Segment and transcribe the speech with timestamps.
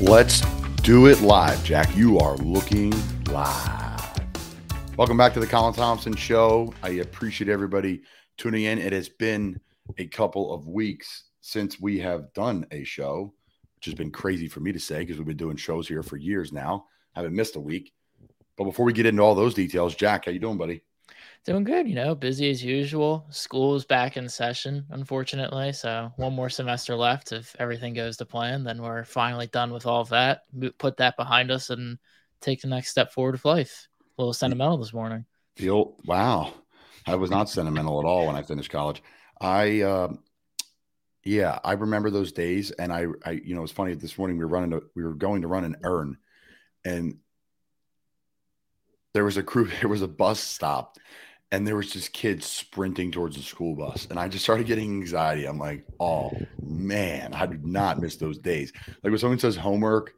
[0.00, 0.40] Let's
[0.82, 1.94] do it live, Jack.
[1.96, 2.94] You are looking
[3.26, 4.00] live.
[4.96, 6.72] Welcome back to the Colin Thompson Show.
[6.82, 8.02] I appreciate everybody
[8.36, 8.78] tuning in.
[8.78, 9.60] It has been
[9.98, 13.34] a couple of weeks since we have done a show,
[13.76, 16.16] which has been crazy for me to say because we've been doing shows here for
[16.16, 16.86] years now.
[17.14, 17.92] I haven't missed a week.
[18.56, 20.82] But before we get into all those details, Jack, how you doing, buddy?
[21.44, 23.26] Doing good, you know, busy as usual.
[23.30, 25.72] School is back in session, unfortunately.
[25.72, 27.32] So, one more semester left.
[27.32, 30.42] If everything goes to plan, then we're finally done with all of that.
[30.78, 31.98] Put that behind us and
[32.40, 33.88] take the next step forward of life.
[34.18, 35.24] A little sentimental this morning.
[35.56, 36.52] Feel wow.
[37.06, 39.02] I was not sentimental at all when I finished college.
[39.40, 40.12] I, uh,
[41.24, 42.70] yeah, I remember those days.
[42.72, 43.94] And I, I, you know, it's funny.
[43.94, 46.18] This morning we were running, a, we were going to run an urn,
[46.84, 47.18] and
[49.14, 50.98] there was a crew, there was a bus stop
[51.50, 54.90] and there was just kids sprinting towards the school bus and i just started getting
[54.90, 55.46] anxiety.
[55.46, 56.32] I'm like oh
[56.62, 58.72] man i did not miss those days.
[59.02, 60.14] Like when someone says homework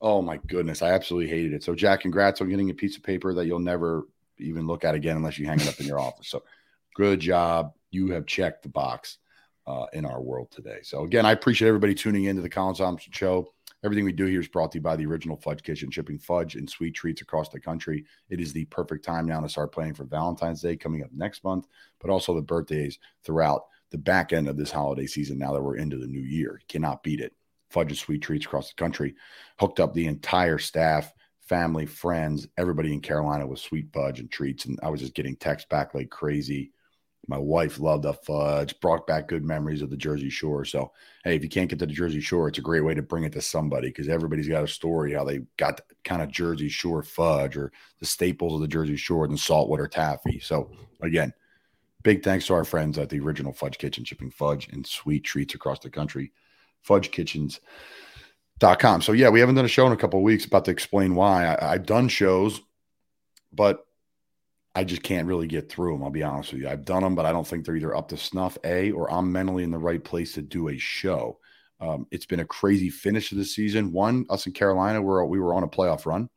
[0.00, 1.64] oh my goodness i absolutely hated it.
[1.64, 4.06] So jack congrats on getting a piece of paper that you'll never
[4.38, 6.28] even look at again unless you hang it up in your office.
[6.28, 6.42] So
[6.94, 7.72] good job.
[7.90, 9.18] You have checked the box
[9.66, 10.80] uh, in our world today.
[10.82, 13.52] So again i appreciate everybody tuning into the colin thompson show
[13.84, 16.54] Everything we do here is brought to you by the original Fudge Kitchen, shipping fudge
[16.54, 18.04] and sweet treats across the country.
[18.30, 21.42] It is the perfect time now to start planning for Valentine's Day coming up next
[21.42, 21.66] month,
[22.00, 25.76] but also the birthdays throughout the back end of this holiday season now that we're
[25.76, 26.60] into the new year.
[26.68, 27.34] Cannot beat it.
[27.70, 29.14] Fudge and sweet treats across the country.
[29.58, 34.64] Hooked up the entire staff, family, friends, everybody in Carolina with sweet fudge and treats.
[34.64, 36.70] And I was just getting texts back like crazy
[37.28, 40.64] my wife loved the fudge, brought back good memories of the Jersey Shore.
[40.64, 40.92] So,
[41.24, 43.24] hey, if you can't get to the Jersey Shore, it's a great way to bring
[43.24, 47.02] it to somebody because everybody's got a story how they got kind of Jersey Shore
[47.02, 50.40] fudge or the staples of the Jersey Shore and saltwater taffy.
[50.40, 51.32] So, again,
[52.02, 55.54] big thanks to our friends at the original Fudge Kitchen, shipping fudge and sweet treats
[55.54, 56.32] across the country.
[56.86, 59.02] FudgeKitchens.com.
[59.02, 61.46] So, yeah, we haven't done a show in a couple weeks about to explain why.
[61.46, 62.60] I, I've done shows,
[63.52, 63.86] but
[64.74, 66.02] I just can't really get through them.
[66.02, 66.68] I'll be honest with you.
[66.68, 69.30] I've done them, but I don't think they're either up to snuff, A, or I'm
[69.30, 71.38] mentally in the right place to do a show.
[71.78, 73.92] Um, it's been a crazy finish to the season.
[73.92, 76.30] One, us in Carolina, where we were on a playoff run,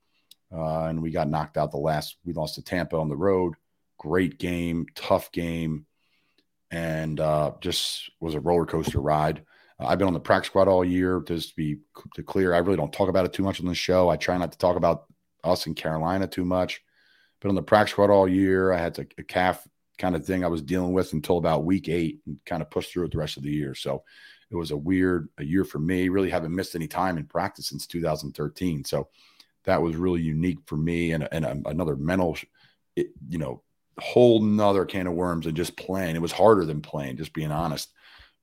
[0.53, 2.17] uh, and we got knocked out the last.
[2.25, 3.53] We lost to Tampa on the road.
[3.97, 5.85] Great game, tough game,
[6.71, 9.43] and uh, just was a roller coaster ride.
[9.79, 11.23] Uh, I've been on the practice squad all year.
[11.25, 11.77] Just to be
[12.15, 14.09] to clear, I really don't talk about it too much on the show.
[14.09, 15.05] I try not to talk about
[15.41, 16.81] us in Carolina too much
[17.45, 18.73] been on the practice squad all year.
[18.73, 19.67] I had a, a calf
[19.99, 22.91] kind of thing I was dealing with until about week eight and kind of pushed
[22.91, 23.75] through it the rest of the year.
[23.75, 24.03] So
[24.49, 26.09] it was a weird a year for me.
[26.09, 28.83] Really haven't missed any time in practice since 2013.
[28.83, 29.09] So
[29.65, 32.35] that was really unique for me and, and a, another mental,
[32.95, 33.61] you know,
[33.99, 36.15] whole nother can of worms and just playing.
[36.15, 37.89] It was harder than playing, just being honest.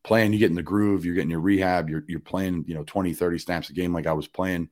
[0.05, 2.85] Playing, you get in the groove, you're getting your rehab, you're, you're playing, you know,
[2.85, 4.69] 20, 30 snaps a game like I was playing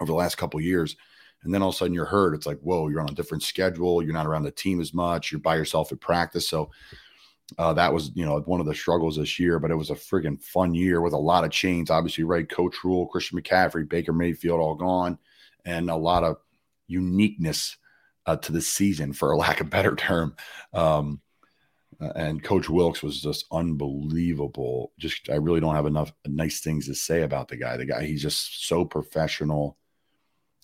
[0.00, 0.96] over the last couple years
[1.42, 2.34] and then all of a sudden you're hurt.
[2.34, 4.02] It's like, whoa, you're on a different schedule.
[4.02, 5.32] You're not around the team as much.
[5.32, 6.48] You're by yourself at practice.
[6.48, 6.70] So
[7.58, 9.94] uh, that was, you know, one of the struggles this year, but it was a
[9.94, 11.90] friggin' fun year with a lot of change.
[11.90, 12.48] Obviously, right?
[12.48, 15.18] Coach Rhule, Christian McCaffrey, Baker Mayfield, all gone,
[15.64, 16.36] and a lot of
[16.86, 17.76] uniqueness
[18.26, 20.36] uh, to the season, for a lack of better term.
[20.72, 21.20] Um,
[22.00, 24.92] uh, and Coach Wilks was just unbelievable.
[24.98, 27.76] Just I really don't have enough nice things to say about the guy.
[27.76, 29.76] The guy, he's just so professional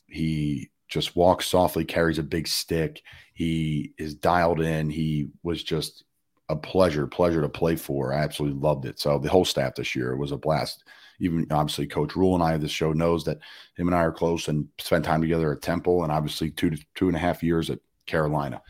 [0.09, 3.03] he just walks softly, carries a big stick.
[3.35, 4.89] He is dialed in.
[4.89, 6.05] He was just
[6.49, 8.13] a pleasure, pleasure to play for.
[8.13, 9.01] I absolutely loved it.
[9.01, 10.85] So the whole staff this year was a blast.
[11.19, 13.39] Even obviously, Coach Rhule and I of this show knows that
[13.77, 16.79] him and I are close and spent time together at Temple, and obviously two to
[16.95, 18.63] two and a half years at Carolina.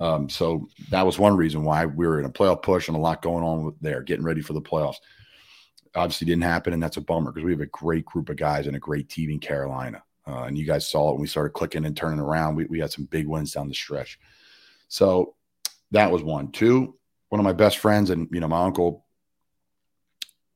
[0.00, 3.00] Um, so that was one reason why we were in a playoff push and a
[3.00, 4.96] lot going on there, getting ready for the playoffs.
[5.94, 8.66] Obviously, didn't happen, and that's a bummer because we have a great group of guys
[8.66, 10.02] and a great team in Carolina.
[10.26, 12.56] Uh, and you guys saw it when we started clicking and turning around.
[12.56, 14.18] We, we had some big wins down the stretch.
[14.88, 15.34] So
[15.90, 16.50] that was one.
[16.50, 16.96] Two,
[17.28, 19.04] one of my best friends and, you know, my uncle,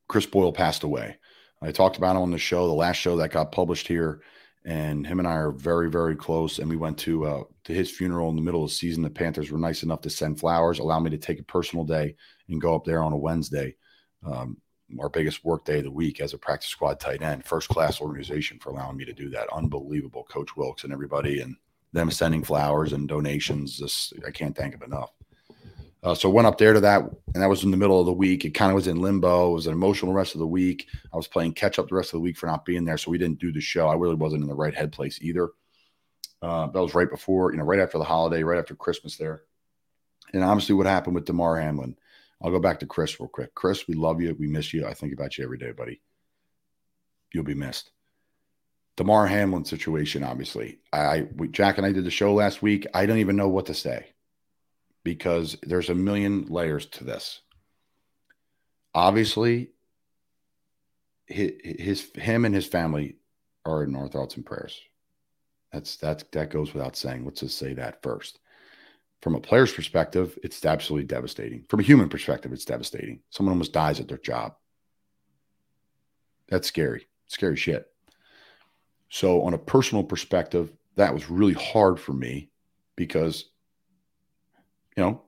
[0.09, 1.19] Chris Boyle, passed away.
[1.61, 4.23] I talked about him on the show, the last show that got published here.
[4.65, 6.59] And him and I are very, very close.
[6.59, 9.03] And we went to uh, to his funeral in the middle of the season.
[9.03, 12.17] The Panthers were nice enough to send flowers, allow me to take a personal day
[12.49, 13.77] and go up there on a Wednesday.
[14.25, 14.59] Um,
[15.01, 17.45] our biggest work day of the week as a practice squad tight end.
[17.45, 19.53] First class organization for allowing me to do that.
[19.53, 21.57] Unbelievable, Coach Wilks and everybody, and
[21.93, 23.79] them sending flowers and donations.
[23.79, 25.11] This I can't thank them enough.
[26.03, 28.13] Uh, so went up there to that, and that was in the middle of the
[28.13, 28.45] week.
[28.45, 29.51] It kind of was in limbo.
[29.51, 30.87] It was an emotional rest of the week.
[31.13, 33.11] I was playing catch up the rest of the week for not being there, so
[33.11, 33.89] we didn't do the show.
[33.89, 35.51] I really wasn't in the right head place either.
[36.41, 39.43] Uh, that was right before, you know, right after the holiday, right after Christmas there.
[40.33, 41.97] And obviously, what happened with Damar Hamlin
[42.43, 43.55] I'll go back to Chris real quick.
[43.55, 44.35] Chris, we love you.
[44.39, 44.87] We miss you.
[44.87, 46.01] I think about you every day, buddy.
[47.33, 47.91] You'll be missed.
[48.97, 50.79] Damar Hamlin situation, obviously.
[50.93, 52.87] I we, Jack and I did the show last week.
[52.95, 54.07] I don't even know what to say
[55.05, 57.41] because there's a million layers to this.
[58.95, 59.71] Obviously,
[61.27, 63.17] his, his him and his family
[63.65, 64.81] are in our thoughts and prayers.
[65.73, 67.25] That's that's that goes without saying.
[67.25, 68.41] Let's just say that first.
[69.21, 71.65] From a player's perspective, it's absolutely devastating.
[71.69, 73.21] From a human perspective, it's devastating.
[73.31, 74.55] Someone almost dies at their job.
[76.49, 77.09] That's scary.
[77.27, 77.87] Scary shit.
[79.11, 82.51] So, on a personal perspective, that was really hard for me
[82.97, 83.47] because,
[84.97, 85.23] you know,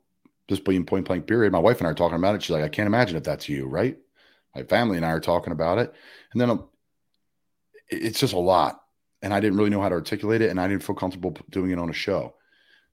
[0.49, 2.43] just being point blank period, my wife and I are talking about it.
[2.43, 3.97] She's like, I can't imagine if that's you, right?
[4.55, 5.95] My family and I are talking about it.
[6.33, 6.69] And then um,
[7.89, 8.83] it's just a lot.
[9.23, 10.51] And I didn't really know how to articulate it.
[10.51, 12.35] And I didn't feel comfortable doing it on a show.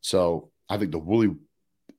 [0.02, 1.36] So I think the Woolly,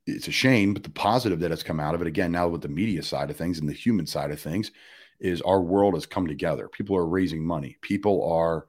[0.05, 2.61] it's a shame, but the positive that has come out of it, again, now with
[2.61, 4.71] the media side of things and the human side of things,
[5.19, 6.67] is our world has come together.
[6.67, 7.77] People are raising money.
[7.81, 8.67] People are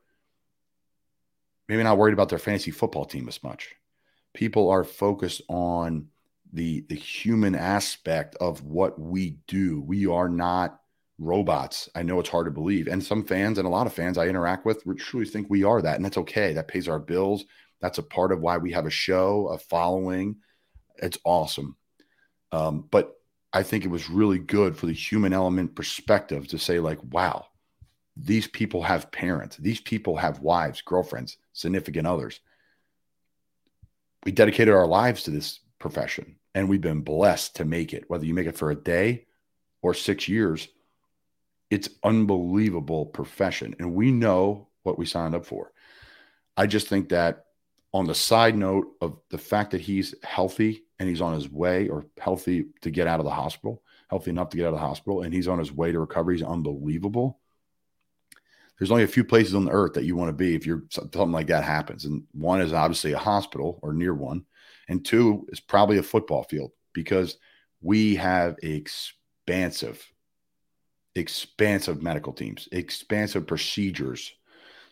[1.68, 3.76] maybe not worried about their fantasy football team as much.
[4.34, 6.08] People are focused on
[6.52, 9.80] the the human aspect of what we do.
[9.80, 10.80] We are not
[11.18, 11.88] robots.
[11.94, 12.88] I know it's hard to believe.
[12.88, 15.80] And some fans and a lot of fans I interact with truly think we are
[15.82, 15.96] that.
[15.96, 16.54] And that's okay.
[16.54, 17.44] That pays our bills.
[17.80, 20.36] That's a part of why we have a show, a following.
[20.96, 21.76] It's awesome.
[22.52, 23.14] Um, but
[23.52, 27.46] I think it was really good for the human element perspective to say, like, wow,
[28.16, 32.40] these people have parents, these people have wives, girlfriends, significant others.
[34.24, 38.24] We dedicated our lives to this profession and we've been blessed to make it, whether
[38.24, 39.26] you make it for a day
[39.82, 40.68] or six years.
[41.70, 43.76] It's unbelievable profession.
[43.78, 45.72] And we know what we signed up for.
[46.56, 47.46] I just think that
[47.92, 51.88] on the side note of the fact that he's healthy and he's on his way
[51.88, 54.86] or healthy to get out of the hospital, healthy enough to get out of the
[54.86, 57.40] hospital, and he's on his way to recovery, he's unbelievable.
[58.78, 60.84] There's only a few places on the earth that you want to be if you're
[60.88, 62.06] something like that happens.
[62.06, 64.46] And one is obviously a hospital or near one.
[64.88, 67.36] And two is probably a football field because
[67.82, 70.02] we have expansive,
[71.14, 74.32] expansive medical teams, expansive procedures.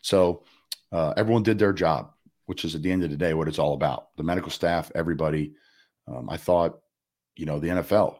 [0.02, 0.44] So
[0.92, 2.12] uh, everyone did their job,
[2.48, 4.08] which is at the end of the day what it's all about.
[4.16, 5.52] The medical staff, everybody.
[6.08, 6.78] Um, I thought,
[7.36, 8.16] you know, the NFL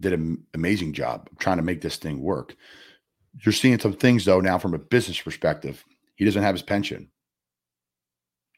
[0.00, 2.56] did an amazing job trying to make this thing work.
[3.44, 5.84] You're seeing some things though now from a business perspective.
[6.16, 7.08] He doesn't have his pension.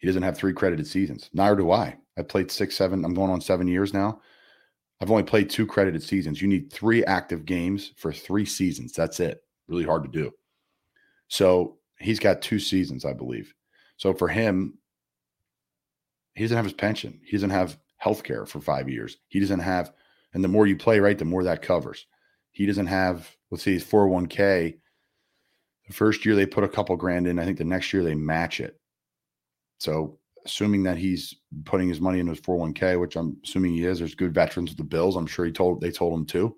[0.01, 1.29] He doesn't have three credited seasons.
[1.35, 1.99] Neither do I.
[2.17, 3.05] I played six, seven.
[3.05, 4.23] I'm going on seven years now.
[5.03, 6.41] I've only played two credited seasons.
[6.41, 8.95] You need three active games for three seasons.
[8.95, 9.43] That's it.
[9.69, 10.33] Really hard to do.
[11.29, 13.53] So he's got two seasons, I believe.
[13.99, 14.79] So for him,
[16.35, 17.21] he doesn't have his pension.
[17.25, 19.19] He doesn't have health care for five years.
[19.29, 19.93] He doesn't have,
[20.33, 22.07] and the more you play, right, the more that covers.
[22.53, 24.79] He doesn't have, let's see, his 401k.
[25.87, 27.39] The first year they put a couple grand in.
[27.39, 28.79] I think the next year they match it.
[29.79, 31.35] So assuming that he's
[31.65, 34.79] putting his money in his 401k, which I'm assuming he is, there's good veterans with
[34.79, 35.17] the bills.
[35.17, 36.57] I'm sure he told they told him to.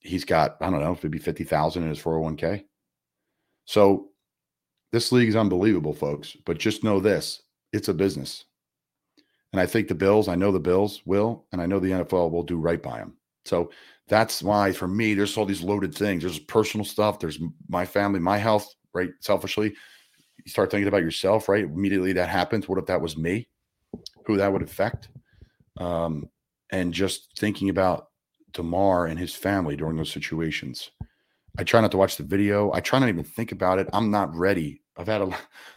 [0.00, 2.64] He's got, I don't know, maybe 50,000 in his 401k.
[3.64, 4.08] So
[4.92, 6.36] this league is unbelievable, folks.
[6.46, 8.44] But just know this it's a business.
[9.52, 12.30] And I think the Bills, I know the Bills will, and I know the NFL
[12.30, 13.16] will do right by them.
[13.44, 13.70] So
[14.08, 16.22] that's why for me, there's all these loaded things.
[16.22, 17.38] There's personal stuff, there's
[17.68, 19.10] my family, my health, right?
[19.20, 19.74] Selfishly,
[20.44, 21.64] you start thinking about yourself, right?
[21.64, 22.68] Immediately that happens.
[22.68, 23.48] What if that was me?
[24.26, 25.08] Who that would affect?
[25.78, 26.28] Um,
[26.70, 28.08] and just thinking about
[28.52, 30.90] Damar and his family during those situations.
[31.58, 32.72] I try not to watch the video.
[32.72, 33.88] I try not even think about it.
[33.92, 34.82] I'm not ready.
[34.96, 35.26] I've had a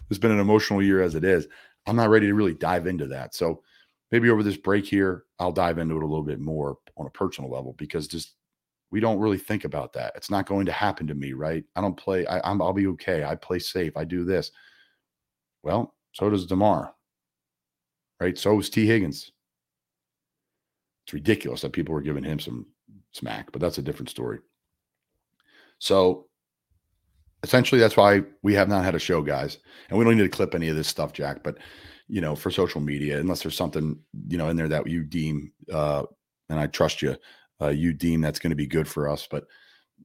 [0.09, 1.47] there's been an emotional year as it is.
[1.87, 3.33] I'm not ready to really dive into that.
[3.33, 3.63] So
[4.11, 7.11] maybe over this break here, I'll dive into it a little bit more on a
[7.11, 8.35] personal level because just
[8.91, 10.13] we don't really think about that.
[10.15, 11.63] It's not going to happen to me, right?
[11.75, 12.27] I don't play.
[12.27, 12.61] I, I'm.
[12.61, 13.23] I'll be okay.
[13.23, 13.95] I play safe.
[13.95, 14.51] I do this.
[15.63, 16.93] Well, so does Damar,
[18.19, 18.37] right?
[18.37, 19.31] So is Tee Higgins.
[21.05, 22.65] It's ridiculous that people were giving him some
[23.13, 24.39] smack, but that's a different story.
[25.79, 26.27] So
[27.43, 29.57] essentially, that's why we have not had a show, guys,
[29.89, 31.43] and we don't need to clip any of this stuff, Jack.
[31.43, 31.57] But
[32.07, 35.51] you know, for social media, unless there's something you know in there that you deem,
[35.71, 36.03] uh,
[36.49, 37.15] and I trust you
[37.61, 39.27] uh, you deem that's going to be good for us.
[39.29, 39.45] But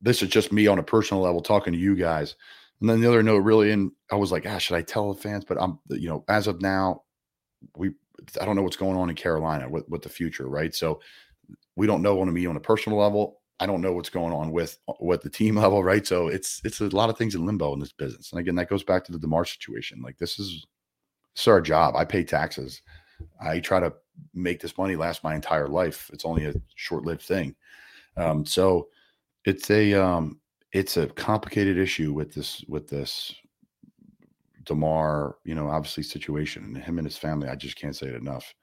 [0.01, 2.37] this is just me on a personal level talking to you guys.
[2.81, 5.21] And then the other note, really, and I was like, ah, should I tell the
[5.21, 5.45] fans?
[5.47, 7.03] But I'm, you know, as of now,
[7.75, 7.93] we,
[8.41, 10.75] I don't know what's going on in Carolina with, with the future, right?
[10.75, 11.01] So
[11.75, 13.41] we don't know on me on a personal level.
[13.59, 16.07] I don't know what's going on with with the team level, right?
[16.07, 18.33] So it's it's a lot of things in limbo in this business.
[18.33, 20.03] And again, that goes back to the Damar situation.
[20.03, 20.67] Like this is
[21.35, 21.97] this is our job.
[21.97, 22.83] I pay taxes.
[23.41, 23.93] I try to
[24.35, 26.11] make this money last my entire life.
[26.13, 27.55] It's only a short lived thing.
[28.17, 28.89] Um, so
[29.45, 30.41] it's a um,
[30.73, 33.35] it's a complicated issue with this with this
[34.65, 37.49] Damar, you know, obviously situation and him and his family.
[37.49, 38.55] I just can't say it enough.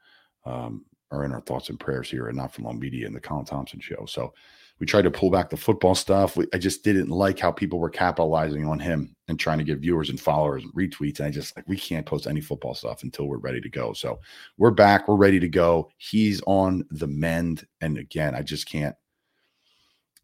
[0.46, 3.20] Um, are in our thoughts and prayers here and not for long media and the
[3.20, 4.04] Colin Thompson show.
[4.06, 4.34] So
[4.80, 6.36] we tried to pull back the football stuff.
[6.36, 9.78] We, I just didn't like how people were capitalizing on him and trying to get
[9.78, 11.18] viewers and followers and retweets.
[11.18, 13.92] And I just like we can't post any football stuff until we're ready to go.
[13.92, 14.18] So
[14.58, 15.06] we're back.
[15.06, 15.90] We're ready to go.
[15.98, 17.66] He's on the mend.
[17.80, 18.96] And again, I just can't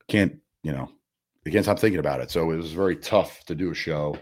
[0.09, 0.91] can't you know
[1.47, 2.31] again, I can't stop thinking about it.
[2.31, 4.19] So it was very tough to do a show.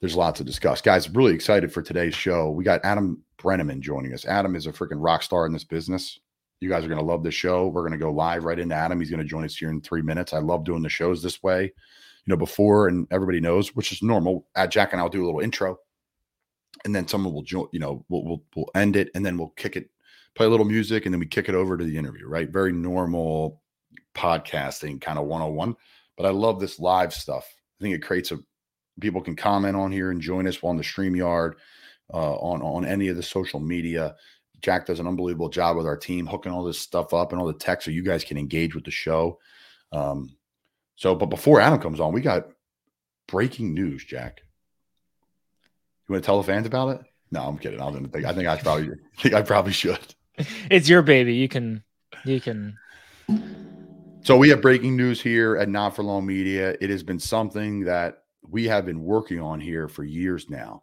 [0.00, 1.08] There's lots lot to discuss, guys.
[1.10, 2.50] Really excited for today's show.
[2.50, 4.26] We got Adam Breneman joining us.
[4.26, 6.20] Adam is a freaking rock star in this business.
[6.60, 7.68] You guys are going to love this show.
[7.68, 8.98] We're going to go live right into Adam.
[8.98, 10.32] He's going to join us here in three minutes.
[10.32, 11.64] I love doing the shows this way.
[11.64, 14.46] You know, before and everybody knows, which is normal.
[14.56, 15.78] At Jack and I'll do a little intro,
[16.84, 17.68] and then someone will join.
[17.72, 19.90] You know, we'll, we'll we'll end it, and then we'll kick it,
[20.34, 22.26] play a little music, and then we kick it over to the interview.
[22.26, 22.48] Right?
[22.48, 23.62] Very normal
[24.14, 25.76] podcasting kind of 101.
[26.16, 27.46] But I love this live stuff.
[27.78, 28.38] I think it creates a
[29.00, 31.54] people can comment on here and join us on the StreamYard,
[32.12, 34.16] uh, on on any of the social media.
[34.62, 37.46] Jack does an unbelievable job with our team, hooking all this stuff up and all
[37.46, 39.38] the tech so you guys can engage with the show.
[39.92, 40.36] Um,
[40.96, 42.48] so, but before Adam comes on, we got
[43.26, 44.42] breaking news, Jack.
[46.08, 47.00] You want to tell the fans about it?
[47.30, 47.80] No, I'm kidding.
[47.80, 50.14] I think I think I probably think I probably should.
[50.70, 51.34] It's your baby.
[51.34, 51.82] You can
[52.24, 52.78] you can.
[54.22, 56.76] So we have breaking news here at Not for Long Media.
[56.80, 60.82] It has been something that we have been working on here for years now.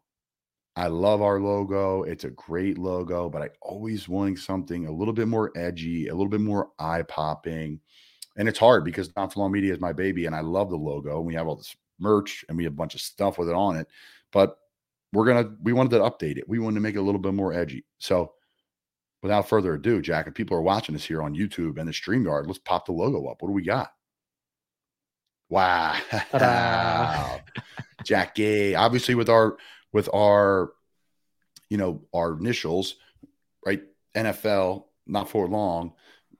[0.76, 2.04] I love our logo.
[2.04, 6.14] It's a great logo, but I always wanting something a little bit more edgy, a
[6.14, 7.80] little bit more eye popping.
[8.38, 10.76] And it's hard because Not for Long Media is my baby and I love the
[10.76, 11.22] logo.
[11.22, 13.76] We have all this merch and we have a bunch of stuff with it on
[13.76, 13.88] it.
[14.32, 14.58] But
[15.12, 16.50] we're going to, we wanted to update it.
[16.50, 17.86] We wanted to make it a little bit more edgy.
[18.00, 18.34] So
[19.22, 22.48] without further ado, Jack, if people are watching us here on YouTube and the StreamYard,
[22.48, 23.44] let's pop the logo up.
[23.44, 23.92] What do we got?
[25.50, 25.96] Wow.
[28.04, 28.74] Jackie.
[28.74, 29.58] Obviously, with our
[29.94, 30.72] with our,
[31.70, 32.96] you know, our initials,
[33.66, 33.82] right?
[34.16, 35.94] NFL, not for long.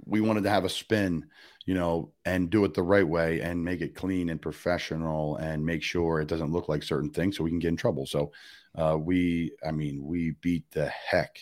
[0.06, 1.28] We wanted to have a spin,
[1.66, 5.66] you know, and do it the right way and make it clean and professional and
[5.66, 8.06] make sure it doesn't look like certain things so we can get in trouble.
[8.06, 8.32] So
[8.76, 11.40] uh, we, I mean, we beat the heck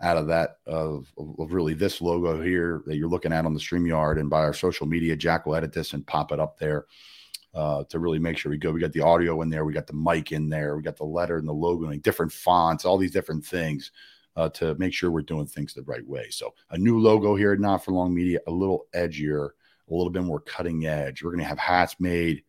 [0.00, 3.60] out of that of, of really this logo here that you're looking at on the
[3.60, 5.14] StreamYard and by our social media.
[5.14, 6.86] Jack will edit this and pop it up there
[7.54, 8.70] uh, to really make sure we go.
[8.70, 11.04] We got the audio in there, we got the mic in there, we got the
[11.04, 13.90] letter and the logo and different fonts, all these different things
[14.36, 16.28] uh, to make sure we're doing things the right way.
[16.30, 19.50] So a new logo here Not for Long Media, a little edgier,
[19.90, 21.22] a little bit more cutting edge.
[21.22, 22.44] We're going to have hats made,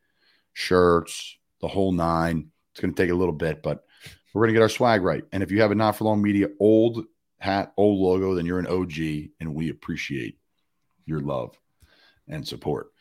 [0.54, 2.50] shirts, the whole nine.
[2.72, 3.86] It's going to take a little bit, but
[4.34, 5.24] we're going to get our swag right.
[5.32, 7.06] And if you have a Not for Long Media old
[7.40, 10.38] hat, old logo, then you're an OG, and we appreciate
[11.06, 11.58] your love
[12.28, 12.92] and support.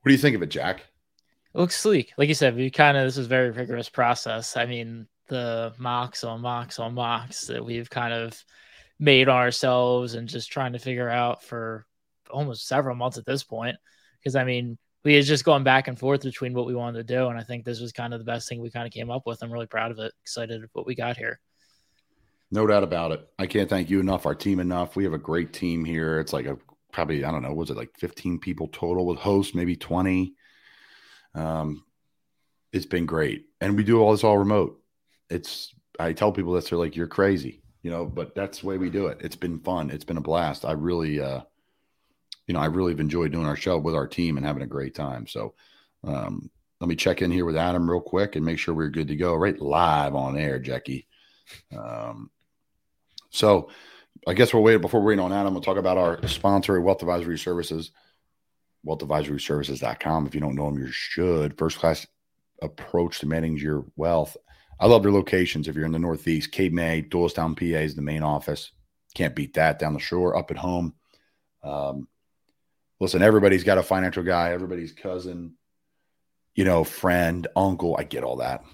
[0.00, 0.89] What do you think of it, Jack?
[1.54, 2.12] It looks sleek.
[2.16, 4.56] Like you said, we kind of this is very rigorous process.
[4.56, 8.44] I mean, the mocks on mocks on mocks that we've kind of
[8.98, 11.86] made ourselves and just trying to figure out for
[12.30, 13.76] almost several months at this point.
[14.18, 17.14] Because I mean, we had just gone back and forth between what we wanted to
[17.14, 19.10] do, and I think this was kind of the best thing we kind of came
[19.10, 19.42] up with.
[19.42, 20.12] I'm really proud of it.
[20.22, 21.40] Excited what we got here.
[22.52, 23.28] No doubt about it.
[23.38, 24.96] I can't thank you enough, our team enough.
[24.96, 26.20] We have a great team here.
[26.20, 26.58] It's like a
[26.92, 30.34] probably I don't know, was it like 15 people total with hosts, maybe 20.
[31.34, 31.84] Um,
[32.72, 34.80] it's been great, and we do all this all remote.
[35.28, 38.78] It's I tell people this, they're like, "You're crazy," you know, but that's the way
[38.78, 39.18] we do it.
[39.20, 39.90] It's been fun.
[39.90, 40.64] It's been a blast.
[40.64, 41.40] I really, uh,
[42.46, 44.66] you know, I really have enjoyed doing our show with our team and having a
[44.66, 45.26] great time.
[45.26, 45.54] So,
[46.04, 49.08] um, let me check in here with Adam real quick and make sure we're good
[49.08, 49.34] to go.
[49.34, 51.06] Right live on air, Jackie.
[51.76, 52.30] Um,
[53.30, 53.70] so,
[54.26, 55.54] I guess we'll wait before we're waiting on Adam.
[55.54, 57.90] We'll talk about our sponsor, Wealth Advisory Services
[58.86, 60.26] wealthadvisoryservices.com.
[60.26, 61.58] If you don't know them, you should.
[61.58, 62.06] First class
[62.62, 64.36] approach to managing your wealth.
[64.78, 65.68] I love their locations.
[65.68, 68.72] If you're in the Northeast, Cape May, Doylestown, PA is the main office.
[69.14, 70.94] Can't beat that down the shore, up at home.
[71.62, 72.08] Um,
[72.98, 75.54] listen, everybody's got a financial guy, everybody's cousin,
[76.54, 77.96] you know, friend, uncle.
[77.98, 78.64] I get all that.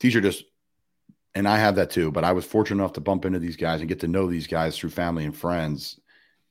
[0.00, 0.44] These are just,
[1.34, 3.80] and I have that too, but I was fortunate enough to bump into these guys
[3.80, 5.98] and get to know these guys through family and friends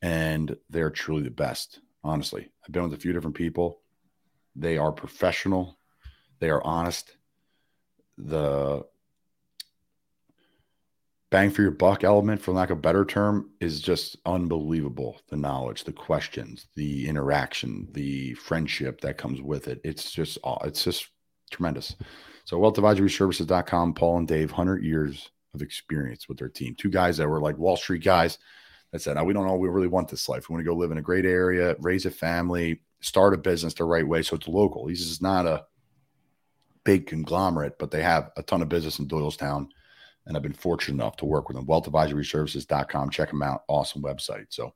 [0.01, 1.79] and they're truly the best.
[2.03, 3.81] Honestly, I've been with a few different people.
[4.55, 5.77] They are professional.
[6.39, 7.15] They are honest.
[8.17, 8.86] The
[11.29, 15.22] bang for your buck element, for lack of a better term, is just unbelievable.
[15.29, 19.79] The knowledge, the questions, the interaction, the friendship that comes with it.
[19.84, 21.08] It's just, it's just
[21.51, 21.96] tremendous.
[22.46, 26.75] So wealthadvisoryservices.com, Paul and Dave, 100 years of experience with their team.
[26.75, 28.39] Two guys that were like Wall Street guys
[28.91, 29.55] that said, "No, we don't know.
[29.55, 30.50] We really want this life.
[30.50, 33.74] We want to go live in a great area, raise a family, start a business
[33.74, 35.65] the right way, so it's local." This is not a
[36.83, 39.69] big conglomerate, but they have a ton of business in Doylestown.
[40.25, 41.65] And I've been fortunate enough to work with them.
[41.65, 43.10] WealthAdvisoryServices.com.
[43.10, 43.63] Check them out.
[43.67, 44.45] Awesome website.
[44.50, 44.74] So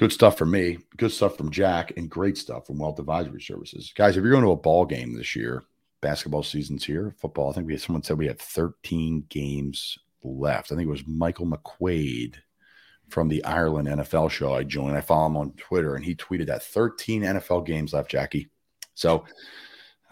[0.00, 3.92] good stuff from me, good stuff from Jack, and great stuff from Wealth Advisory Services.
[3.94, 5.62] Guys, if you're going to a ball game this year,
[6.00, 7.14] basketball season's here.
[7.18, 10.72] Football, I think we had someone said we had 13 games left.
[10.72, 12.36] I think it was Michael McQuaid
[13.10, 14.96] from the Ireland NFL show I joined.
[14.96, 18.48] I follow him on Twitter, and he tweeted that 13 NFL games left, Jackie.
[18.94, 19.24] So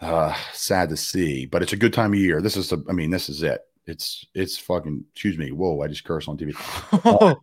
[0.01, 2.41] uh, sad to see, but it's a good time of year.
[2.41, 3.61] This is the, I mean, this is it.
[3.85, 5.03] It's it's fucking.
[5.13, 5.51] Excuse me.
[5.51, 5.81] Whoa!
[5.81, 6.53] I just cursed on TV.
[6.93, 7.33] Uh,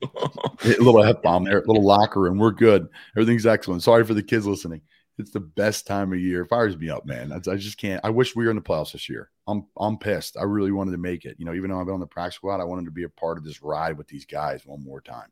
[0.65, 1.63] a little f bomb there.
[1.67, 2.39] Little locker room.
[2.39, 2.87] We're good.
[3.17, 3.83] Everything's excellent.
[3.83, 4.83] Sorry for the kids listening.
[5.19, 6.45] It's the best time of year.
[6.45, 7.33] Fires me up, man.
[7.33, 8.05] I, I, just can't.
[8.05, 9.31] I wish we were in the playoffs this year.
[9.49, 10.37] I'm I'm pissed.
[10.37, 11.37] I really wanted to make it.
[11.39, 13.09] You know, even though I've been on the practice squad, I wanted to be a
[13.09, 15.29] part of this ride with these guys one more time.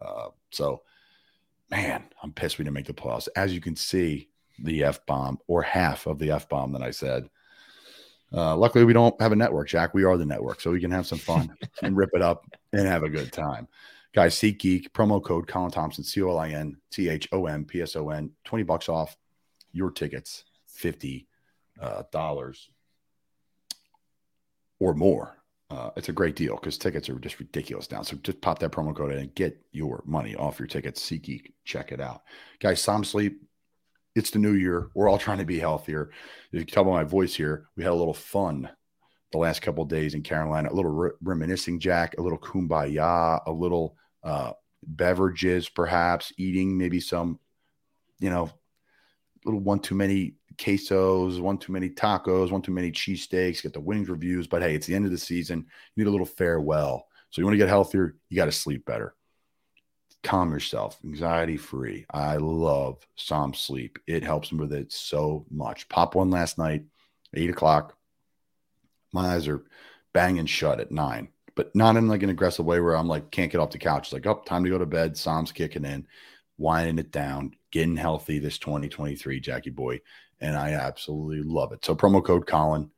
[0.00, 0.82] Uh, so,
[1.70, 3.28] man, I'm pissed we didn't make the playoffs.
[3.36, 6.90] As you can see, the F bomb or half of the F bomb that I
[6.90, 7.28] said.
[8.32, 9.94] Uh, luckily, we don't have a network, Jack.
[9.94, 12.86] We are the network, so we can have some fun and rip it up and
[12.86, 13.68] have a good time.
[14.12, 17.64] Guys, SeatGeek, promo code Colin Thompson, C O L I N T H O M
[17.64, 19.16] P S O N, 20 bucks off
[19.72, 21.28] your tickets, 50
[21.80, 22.70] uh, dollars
[24.78, 25.36] or more.
[25.68, 28.02] Uh, it's a great deal because tickets are just ridiculous now.
[28.02, 31.02] So just pop that promo code in and get your money off your tickets.
[31.02, 32.22] SeatGeek, check it out.
[32.60, 33.42] Guys, Som Sleep,
[34.14, 34.90] it's the new year.
[34.94, 36.10] We're all trying to be healthier.
[36.52, 38.70] You can tell by my voice here, we had a little fun
[39.32, 43.52] the last couple days in Carolina, a little re- reminiscing, Jack, a little kumbaya, a
[43.52, 44.52] little uh,
[44.84, 47.40] beverages, perhaps eating maybe some,
[48.20, 48.48] you know,
[49.44, 53.80] little one too many quesos, one too many tacos, one too many cheesesteaks, get the
[53.80, 54.46] wings reviews.
[54.46, 55.66] But hey, it's the end of the season.
[55.94, 57.06] You need a little farewell.
[57.30, 59.14] So you want to get healthier, you got to sleep better
[60.26, 62.04] calm yourself, anxiety free.
[62.10, 63.98] I love Som Sleep.
[64.08, 65.88] It helps me with it so much.
[65.88, 66.84] Pop one last night,
[67.34, 67.96] eight o'clock.
[69.12, 69.64] My eyes are
[70.12, 73.52] banging shut at nine, but not in like an aggressive way where I'm like, can't
[73.52, 74.08] get off the couch.
[74.08, 75.16] It's like, oh, time to go to bed.
[75.16, 76.06] Som's kicking in,
[76.58, 80.00] winding it down, getting healthy this 2023, Jackie boy.
[80.40, 81.84] And I absolutely love it.
[81.84, 82.90] So promo code Colin,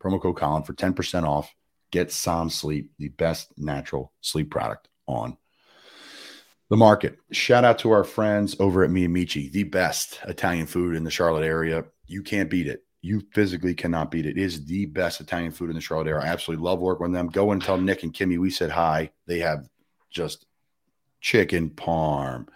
[0.00, 1.52] promo code Colin for 10% off.
[1.90, 5.38] Get Som Sleep, the best natural sleep product on
[6.68, 7.18] the market.
[7.32, 11.10] Shout out to our friends over at Mi Amici, the best Italian food in the
[11.10, 11.84] Charlotte area.
[12.06, 12.84] You can't beat it.
[13.00, 14.36] You physically cannot beat it.
[14.36, 16.24] It is the best Italian food in the Charlotte area.
[16.24, 17.28] I absolutely love working with them.
[17.28, 19.10] Go and tell Nick and Kimmy we said hi.
[19.26, 19.68] They have
[20.10, 20.44] just
[21.20, 22.48] chicken parm,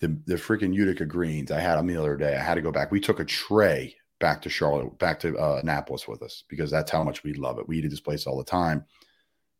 [0.00, 1.50] the the freaking Utica greens.
[1.50, 2.36] I had them the other day.
[2.36, 2.90] I had to go back.
[2.90, 6.90] We took a tray back to Charlotte, back to uh, Annapolis with us because that's
[6.90, 7.68] how much we love it.
[7.68, 8.84] We eat at this place all the time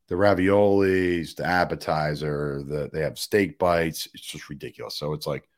[0.09, 4.09] the raviolis, the appetizer, the they have steak bites.
[4.15, 4.97] It's just ridiculous.
[4.97, 5.49] So it's like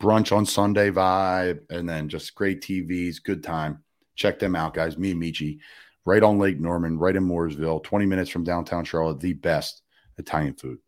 [0.00, 3.82] brunch on Sunday vibe, and then just great TVs, good time.
[4.16, 4.98] Check them out, guys.
[4.98, 5.60] Me and Amici,
[6.04, 9.82] right on Lake Norman, right in Mooresville, 20 minutes from downtown Charlotte, the best
[10.18, 10.78] Italian food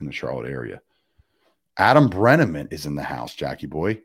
[0.00, 0.82] in the Charlotte area.
[1.78, 4.00] Adam Breneman is in the house, Jackie boy.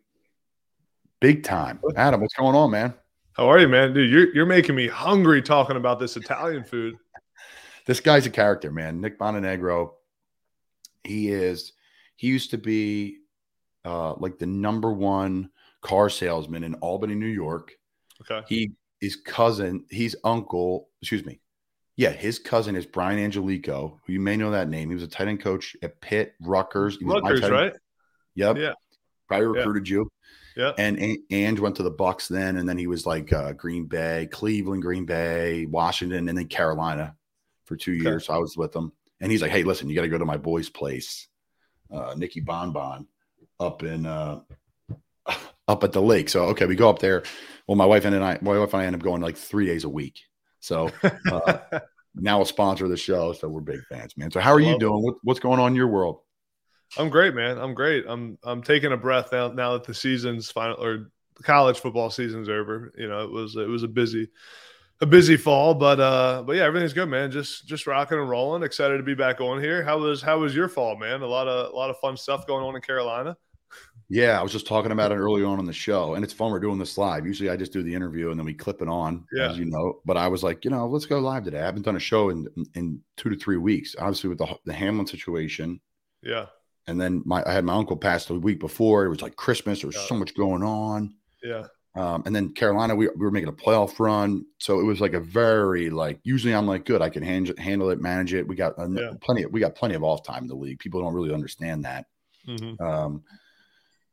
[1.20, 1.80] Big time.
[1.96, 2.94] Adam, what's going on, man?
[3.34, 3.94] How are you, man?
[3.94, 6.96] Dude, you're, you're making me hungry talking about this Italian food
[7.86, 9.02] this guy's a character, man.
[9.02, 9.92] Nick Bonanegro.
[11.04, 11.74] He is.
[12.16, 13.18] He used to be
[13.86, 15.50] uh, like the number one
[15.82, 17.72] car salesman in Albany, New York.
[18.22, 18.46] Okay.
[18.48, 19.86] He is cousin.
[19.90, 20.90] He's uncle.
[21.02, 21.40] Excuse me.
[22.02, 24.90] Yeah, his cousin is Brian Angelichio, who you may know that name.
[24.90, 26.98] He was a tight end coach at Pitt, Rutgers.
[27.00, 27.74] Rutgers, right?
[28.34, 28.58] Yep.
[28.58, 28.74] Yeah.
[29.28, 29.94] Probably recruited yeah.
[29.94, 30.12] you.
[30.58, 30.72] Yeah.
[30.80, 34.28] And Ange went to the Bucks then, and then he was like uh, Green Bay,
[34.32, 37.16] Cleveland, Green Bay, Washington, and then Carolina
[37.66, 38.02] for two okay.
[38.02, 38.26] years.
[38.26, 40.26] So I was with him, and he's like, "Hey, listen, you got to go to
[40.26, 41.28] my boy's place,
[41.92, 43.06] uh, Nicky Bonbon,
[43.60, 44.40] up in uh,
[45.68, 47.22] up at the lake." So okay, we go up there.
[47.68, 49.84] Well, my wife and I, my wife and I end up going like three days
[49.84, 50.24] a week.
[50.62, 50.90] So
[51.30, 51.58] uh,
[52.16, 54.32] now a sponsor of the show, so we're big fans, man.
[54.32, 55.04] So how are you doing?
[55.04, 56.22] What, what's going on in your world?
[56.98, 57.58] I'm great, man.
[57.58, 58.06] I'm great.
[58.08, 61.12] I'm I'm taking a breath now now that the season's final or
[61.44, 62.94] college football season's over.
[62.98, 64.30] You know, it was it was a busy
[65.00, 67.32] a busy fall, but uh, but yeah, everything's good, man.
[67.32, 68.64] Just just rocking and rolling.
[68.64, 69.84] Excited to be back on here.
[69.84, 71.22] How was how was your fall, man?
[71.22, 73.38] A lot of a lot of fun stuff going on in Carolina.
[74.14, 76.52] Yeah, I was just talking about it early on in the show, and it's fun.
[76.52, 77.26] We're doing this live.
[77.26, 79.50] Usually, I just do the interview and then we clip it on, yeah.
[79.50, 80.02] as you know.
[80.04, 81.62] But I was like, you know, let's go live today.
[81.62, 82.46] I haven't done a show in
[82.76, 83.96] in two to three weeks.
[83.98, 85.80] Obviously, with the the Hamlin situation.
[86.22, 86.48] Yeah.
[86.88, 89.06] And then my I had my uncle pass the week before.
[89.06, 89.80] It was like Christmas.
[89.80, 90.08] There was yeah.
[90.08, 91.16] so much going on.
[91.42, 91.68] Yeah.
[91.96, 95.14] Um, and then Carolina, we, we were making a playoff run, so it was like
[95.14, 96.20] a very like.
[96.24, 97.02] Usually, I'm like good.
[97.02, 98.46] I can handle handle it, manage it.
[98.46, 99.12] We got uh, Yeah.
[99.22, 99.44] plenty.
[99.44, 100.80] Of, we got plenty of off time in the league.
[100.80, 102.08] People don't really understand that.
[102.46, 102.82] Mhm.
[102.82, 103.24] Um,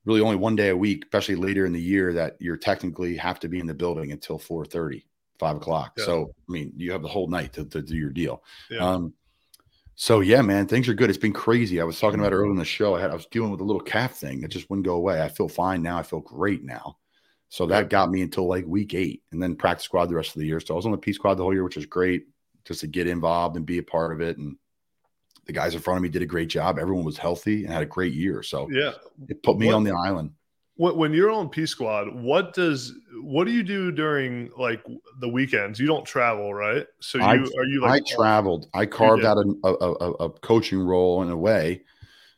[0.08, 3.38] really, only one day a week, especially later in the year, that you're technically have
[3.40, 5.04] to be in the building until 4:30,
[5.38, 5.92] 5 o'clock.
[5.98, 6.04] Yeah.
[6.06, 8.42] So, I mean, you have the whole night to, to do your deal.
[8.70, 8.78] Yeah.
[8.78, 9.12] Um,
[9.94, 11.10] so yeah, man, things are good.
[11.10, 11.80] It's been crazy.
[11.80, 12.94] I was talking about it earlier in the show.
[12.94, 14.42] I had I was dealing with a little calf thing.
[14.42, 15.20] It just wouldn't go away.
[15.20, 15.98] I feel fine now.
[15.98, 16.96] I feel great now.
[17.50, 20.40] So that got me until like week eight, and then practice squad the rest of
[20.40, 20.60] the year.
[20.60, 22.26] So I was on the P squad the whole year, which was great,
[22.64, 24.38] just to get involved and be a part of it.
[24.38, 24.56] And
[25.48, 26.78] the guys in front of me did a great job.
[26.78, 28.42] Everyone was healthy and had a great year.
[28.42, 28.92] So yeah.
[29.28, 30.30] it put me What- on the island.
[30.76, 34.80] When, when you're on P Squad, what does what do you do during like
[35.18, 35.80] the weekends?
[35.80, 36.86] You don't travel, right?
[37.00, 38.66] So you I- are you like I traveled.
[38.72, 41.82] I carved out a, a, a, coaching role in a way.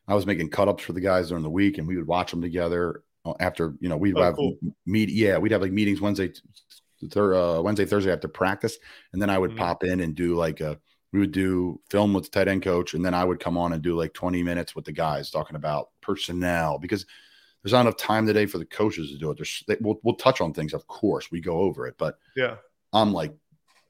[0.08, 2.30] I was making cut ups for the guys during the week, and we would watch
[2.30, 4.56] them together uh, after you know we'd Oh, have cool.
[4.86, 5.10] meet.
[5.10, 6.32] Yeah, we'd have like meetings Wednesday,
[7.14, 8.78] uh, Wednesday, Thursday after practice,
[9.12, 9.58] and then I would Mhm.
[9.58, 10.78] pop in and do like a.
[11.12, 13.72] We would do film with the tight end coach, and then I would come on
[13.72, 17.04] and do like twenty minutes with the guys talking about personnel because
[17.62, 19.36] there's not enough time today for the coaches to do it.
[19.36, 22.54] There's, they, we'll, we'll touch on things, of course, we go over it, but yeah.
[22.94, 23.34] I'm like,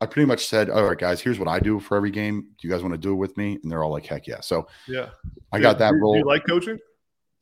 [0.00, 2.48] I pretty much said, all right, guys, here's what I do for every game.
[2.58, 3.58] Do you guys want to do it with me?
[3.62, 4.40] And they're all like, heck yeah.
[4.40, 5.10] So Yeah.
[5.52, 5.62] I Yeah.
[5.62, 6.16] got that Do- do role.
[6.16, 6.78] you like coaching?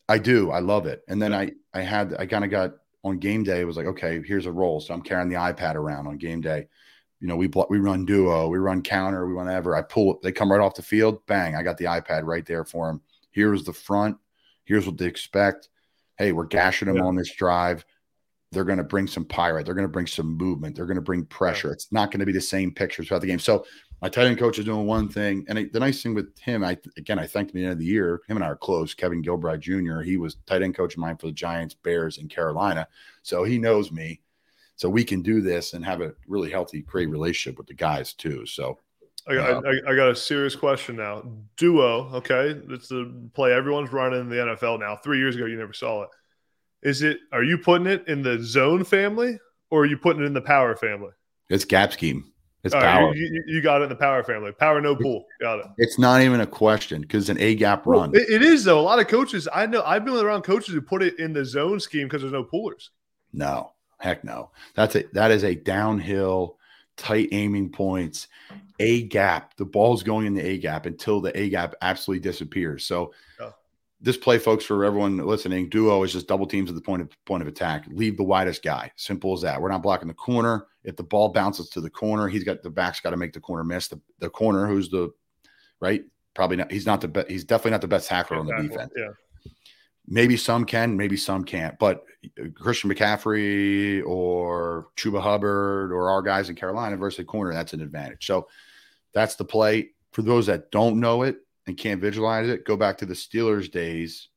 [0.09, 0.51] I do.
[0.51, 1.03] I love it.
[1.09, 1.39] And then Yeah.
[1.39, 2.73] I, I had, I kind of got
[3.05, 3.61] on game day.
[3.61, 4.81] It was like, okay, here's a role.
[4.81, 6.67] So I'm carrying the iPad around on game day.
[7.21, 9.75] You know, we we run duo, we run counter, we run ever.
[9.75, 10.23] I pull it.
[10.23, 11.25] They come right off the field.
[11.27, 11.57] Bang!
[11.57, 13.01] I got the iPad right there for them.
[13.31, 14.17] Here's the front.
[14.65, 15.69] Here's what they expect.
[16.17, 17.05] Hey, we're gashing them Yeah.
[17.05, 17.85] on this drive.
[18.53, 19.67] They're going to bring some pirate.
[19.67, 20.75] They're going to bring some movement.
[20.75, 21.71] They're going to bring pressure.
[21.73, 23.39] It's not going to be the same pictures throughout the game.
[23.39, 23.67] So
[24.01, 26.65] my tight end coach is doing one thing, and I, the nice thing with him,
[26.65, 28.23] I again, I thanked him at the end of the year.
[28.29, 28.95] Him and I are close.
[28.95, 30.01] Kevin Gilbride Jr.
[30.03, 32.87] He was tight end coach of mine for the Giants, Bears, and Carolina,
[33.23, 34.21] so he knows me.
[34.79, 38.13] So we can do this and have a really healthy, great relationship with the guys
[38.15, 38.47] too.
[38.47, 38.79] So
[39.27, 41.25] I got, um, I, I got a serious question now.
[41.57, 44.95] Duo, okay, it's the play everyone's running in the NFL now.
[44.97, 46.09] Three years ago, you never saw it.
[46.85, 47.19] Is it?
[47.33, 49.37] Are you putting it in the zone family,
[49.71, 51.11] or are you putting it in the power family?
[51.51, 52.31] it's gap scheme.
[52.63, 53.15] It's All right, power.
[53.17, 54.53] you, you- you got it in the power family.
[54.53, 55.25] Power no pull.
[55.41, 55.67] Got it.
[55.79, 58.15] it's not even a question because an A gap Well, run.
[58.15, 58.79] it- it is though.
[58.79, 59.83] A lot of coaches I know.
[59.83, 62.91] I've been around coaches who put it in the zone scheme because there's no pullers.
[63.33, 64.51] No, heck no.
[64.75, 66.59] That's a that is a downhill,
[66.97, 68.29] tight aiming points,
[68.81, 69.57] A gap.
[69.57, 72.85] The ball's going in the A gap until the A gap absolutely disappears.
[72.85, 73.51] So Yeah.
[74.01, 77.11] this play, folks, for everyone listening, duo is just double teams at the point of
[77.25, 77.85] point of attack.
[77.89, 78.91] Leave the widest guy.
[78.97, 79.61] Simple as that.
[79.61, 80.67] We're not blocking the corner.
[80.85, 83.41] If the ball bounces to the corner, he's got the back's got to make the
[83.41, 83.89] corner miss.
[83.89, 85.13] The, the corner, who's the
[85.81, 86.71] right, probably not.
[86.73, 87.29] He's not the best.
[87.29, 88.93] He's definitely not the best tackler on the defense.
[88.97, 89.09] Yeah.
[90.07, 91.79] Maybe some can, maybe some can't.
[91.79, 92.05] But
[92.55, 97.81] Christian McCaffrey or Chuba Hubbard or our guys in Carolina versus the corner, that's an
[97.81, 98.27] advantage.
[98.27, 98.49] So
[99.13, 99.91] that's the play.
[100.13, 103.71] For those that don't know it and can't visualize it, go back to the Steelers
[103.71, 104.29] days.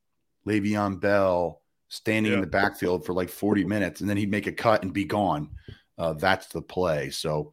[0.46, 4.52] Le'Veon Bell standing in the backfield for like 40 minutes, and then he'd make a
[4.52, 5.50] cut and be gone.
[5.98, 7.10] Uh, that's the play.
[7.10, 7.52] So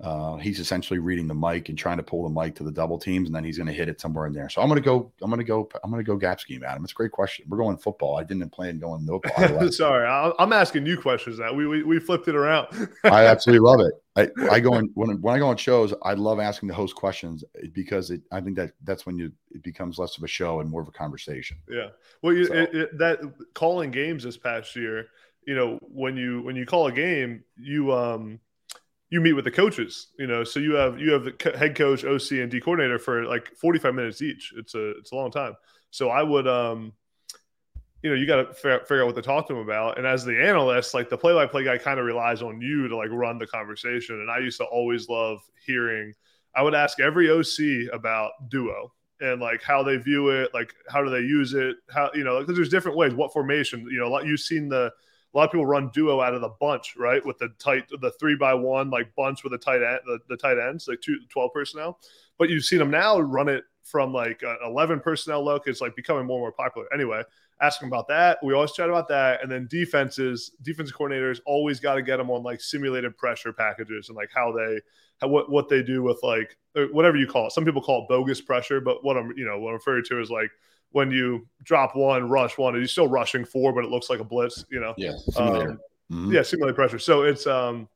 [0.00, 2.98] uh, he's essentially reading the Mike and trying to pull the Mike to the double
[2.98, 4.48] teams, and then he's going to hit it somewhere in there.
[4.48, 5.10] So I'm going to go.
[5.20, 5.68] I'm going to go.
[5.82, 6.84] I'm going to go gap scheme, Adam.
[6.84, 7.46] It's a great question.
[7.48, 8.16] We're going football.
[8.16, 9.68] I didn't plan going football.
[9.72, 10.06] Sorry,
[10.38, 11.52] I'm asking you questions now.
[11.52, 12.88] We we, we flipped it around.
[13.04, 13.94] I absolutely love it.
[14.14, 15.92] I, I go on when when I go on shows.
[16.04, 18.22] I love asking the host questions because it.
[18.30, 20.86] I think that that's when you it becomes less of a show and more of
[20.86, 21.56] a conversation.
[21.68, 21.88] Yeah.
[22.22, 23.18] Well, you, So- it, it, that
[23.54, 25.06] calling games this past year,
[25.44, 28.38] you know, when you when you call a game, you um
[29.10, 32.04] you meet with the coaches, you know, so you have you have the head coach,
[32.04, 34.52] OC, and D coordinator for like 45 minutes each.
[34.56, 35.54] It's a it's a long time.
[35.90, 36.92] So I would um
[38.02, 39.98] you know, you got to figure, out what to talk to them about.
[39.98, 43.10] And as the analyst, like the play-by-play guy kind of relies on you to like
[43.10, 44.20] run the conversation.
[44.20, 46.14] And I used to always love hearing.
[46.54, 51.02] I would ask every OC about duo and like how they view it, like how
[51.02, 53.14] do they use it, how you know, because there's different ways.
[53.14, 54.92] What formation, you know, you've seen the
[55.34, 57.24] a lot of people run duo out of the bunch, right?
[57.24, 60.36] With the tight, the three by one, like bunch with the tight end, the, the
[60.36, 61.98] tight ends, like two, 12 personnel.
[62.38, 65.66] But you've seen them now run it from like an 11 personnel look.
[65.66, 66.92] It's like becoming more and more popular.
[66.94, 67.22] Anyway,
[67.60, 68.38] ask them about that.
[68.42, 69.42] We always chat about that.
[69.42, 74.08] And then defenses, defensive coordinators always got to get them on like simulated pressure packages
[74.08, 74.80] and like how they,
[75.20, 76.56] how, what, what they do with like,
[76.92, 77.52] whatever you call it.
[77.52, 80.20] Some people call it bogus pressure, but what I'm, you know, what I'm referring to
[80.20, 80.50] is like
[80.92, 84.20] when you drop one, rush one, and you're still rushing four, but it looks like
[84.20, 84.94] a blitz, you know?
[84.96, 85.78] Yeah, Um,
[86.10, 86.32] Mhm.
[86.32, 86.98] yeah, simulate pressure.
[86.98, 87.88] So it's um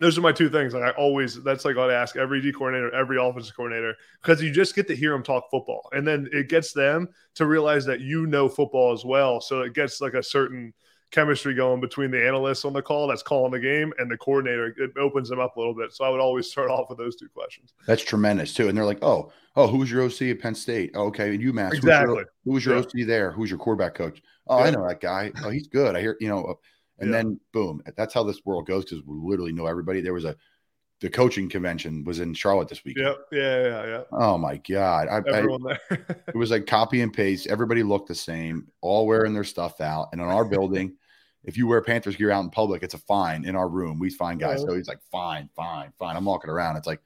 [0.00, 0.74] those are my two things.
[0.74, 4.50] Like I always that's like I ask every D coordinator, every offensive coordinator, because you
[4.50, 5.88] just get to hear them talk football.
[5.92, 9.40] And then it gets them to realize that you know football as well.
[9.40, 10.74] So it gets like a certain
[11.12, 14.74] chemistry going between the analysts on the call that's calling the game and the coordinator.
[14.76, 15.92] It opens them up a little bit.
[15.92, 17.74] So I would always start off with those two questions.
[17.86, 18.68] That's tremendous too.
[18.68, 20.90] And they're like, oh, oh, who's your OC at Penn State?
[20.94, 21.74] Oh, okay, and UMass.
[21.74, 22.24] Exactly.
[22.44, 23.02] Who's your, who's your yeah.
[23.02, 23.32] OC there?
[23.32, 24.22] Who's your quarterback coach?
[24.48, 24.64] Oh, yeah.
[24.64, 25.30] I know that guy.
[25.44, 25.94] Oh, he's good.
[25.94, 26.44] I hear you know.
[26.44, 26.54] Uh,
[26.98, 27.16] and yeah.
[27.16, 30.00] then boom, that's how this world goes because we literally know everybody.
[30.00, 30.36] There was a
[31.02, 33.06] the coaching convention was in Charlotte this weekend.
[33.08, 33.26] Yep.
[33.32, 34.02] Yeah, yeah, yeah.
[34.12, 35.08] Oh my god!
[35.08, 36.24] I, Everyone I, there.
[36.28, 37.48] it was like copy and paste.
[37.48, 40.10] Everybody looked the same, all wearing their stuff out.
[40.12, 40.94] And in our building,
[41.44, 43.44] if you wear Panthers gear out in public, it's a fine.
[43.44, 44.62] In our room, we fine guys.
[44.62, 46.16] So he's like, fine, fine, fine.
[46.16, 46.76] I'm walking around.
[46.76, 47.00] It's like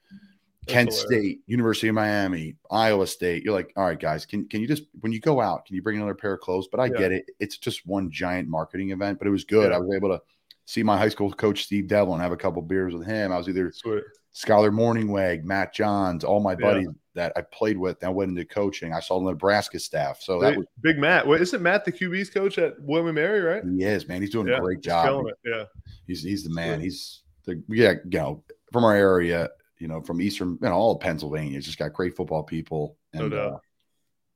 [0.61, 1.05] That's Kent hilarious.
[1.07, 3.43] State, University of Miami, Iowa State.
[3.43, 5.81] You're like, all right, guys, can can you just when you go out, can you
[5.81, 6.67] bring another pair of clothes?
[6.67, 6.97] But I yeah.
[6.97, 7.29] get it.
[7.39, 9.71] It's just one giant marketing event, but it was good.
[9.71, 9.77] Yeah.
[9.77, 10.21] I was able to
[10.67, 13.31] see my high school coach Steve Devlin, have a couple beers with him.
[13.31, 14.03] I was either Sweet.
[14.35, 16.93] Skyler Mornhinweg, Matt Johns, all my buddies yeah.
[17.15, 17.99] that I played with.
[18.01, 18.93] Now went into coaching.
[18.93, 20.21] I saw the Nebraska staff.
[20.21, 21.25] So that was big Matt.
[21.25, 23.63] Well, isn't Matt the QB's coach at William Mary, right?
[23.63, 24.21] He is, man.
[24.21, 25.25] He's doing yeah, a great job.
[25.43, 25.63] Yeah.
[26.05, 26.81] He's he's the man.
[26.81, 29.49] He's the yeah, you know, from our area,
[29.79, 31.57] you know, from eastern, you know, all of Pennsylvania.
[31.57, 32.97] It's just got great football people.
[33.13, 33.57] And no uh,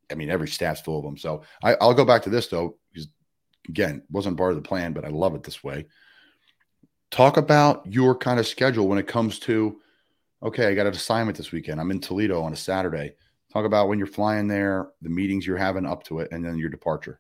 [0.09, 1.17] I mean, every staff's full of them.
[1.17, 3.09] So I, I'll go back to this though, because
[3.67, 5.85] again, wasn't part of the plan, but I love it this way.
[7.11, 9.79] Talk about your kind of schedule when it comes to
[10.43, 11.79] okay, I got an assignment this weekend.
[11.79, 13.13] I'm in Toledo on a Saturday.
[13.53, 16.57] Talk about when you're flying there, the meetings you're having up to it, and then
[16.57, 17.19] your departure.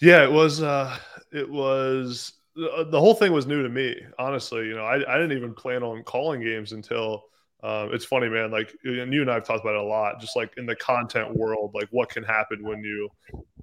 [0.00, 0.62] Yeah, it was.
[0.62, 0.96] uh
[1.32, 3.96] It was the whole thing was new to me.
[4.18, 7.24] Honestly, you know, I, I didn't even plan on calling games until.
[7.64, 8.50] Um, it's funny, man.
[8.50, 10.20] Like, and you and I have talked about it a lot.
[10.20, 13.08] Just like in the content world, like what can happen when you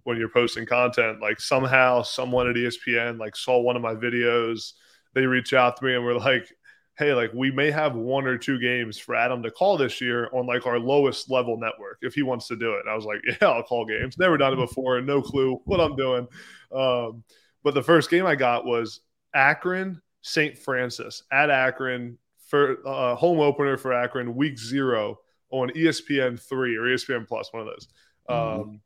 [0.03, 1.21] when you're posting content.
[1.21, 4.73] Like somehow, someone at ESPN like saw one of my videos.
[5.13, 6.51] They reach out to me and we're like,
[6.97, 10.29] hey, like we may have one or two games for Adam to call this year
[10.33, 12.79] on like our lowest level network if he wants to do it.
[12.79, 14.17] And I was like, yeah, I'll call games.
[14.17, 16.27] Never done it before, and no clue what I'm doing.
[16.71, 17.23] Um,
[17.63, 19.01] but the first game I got was
[19.35, 20.57] Akron, St.
[20.57, 22.17] Francis at Akron
[22.51, 25.19] for uh, home opener for Akron, week zero
[25.51, 27.87] on ESPN three or ESPN plus, one of those.
[28.29, 28.61] Mm-hmm.
[28.61, 28.81] Um,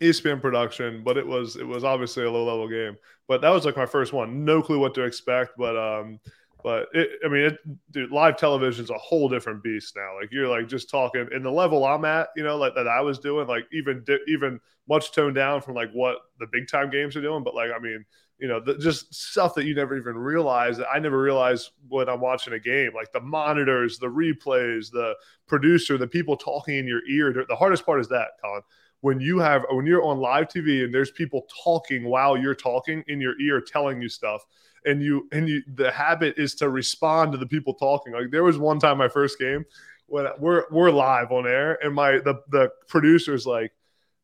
[0.00, 2.96] ESPN production, but it was it was obviously a low level game.
[3.28, 4.44] But that was like my first one.
[4.44, 6.18] No clue what to expect, but um,
[6.64, 7.58] but it, I mean, it,
[7.92, 10.16] dude, live television is a whole different beast now.
[10.20, 13.00] Like you're like just talking, in the level I'm at, you know, like that I
[13.00, 17.14] was doing, like even even much toned down from like what the big time games
[17.14, 17.44] are doing.
[17.44, 18.04] But like, I mean,
[18.38, 20.78] you know, the, just stuff that you never even realize.
[20.78, 25.14] That I never realized when I'm watching a game, like the monitors, the replays, the
[25.46, 27.32] producer, the people talking in your ear.
[27.48, 28.62] The hardest part is that, Colin
[29.02, 33.04] when you have when you're on live TV and there's people talking while you're talking
[33.08, 34.46] in your ear telling you stuff
[34.86, 38.12] and you and you the habit is to respond to the people talking.
[38.12, 39.64] Like there was one time my first game
[40.06, 43.72] when we're we're live on air and my the the producer's like,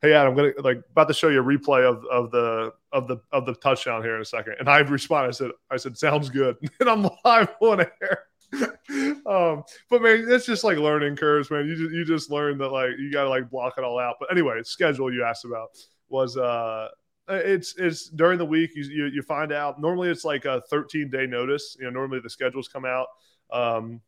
[0.02, 3.08] "Hey Adam, I'm gonna like about to show you a replay of of the of
[3.08, 4.56] the of the touchdown here in a second.
[4.58, 6.56] And I responded, I said, I said, sounds good.
[6.80, 8.24] And I'm live on air.
[9.26, 11.66] um, but man, it's just like learning curves, man.
[11.66, 14.16] You just you just learn that like you gotta like block it all out.
[14.20, 15.68] But anyway, schedule you asked about
[16.08, 16.88] was uh
[17.28, 21.10] it's it's during the week you, you, you find out normally it's like a 13
[21.10, 23.06] day notice you know normally the schedules come out
[23.52, 24.00] um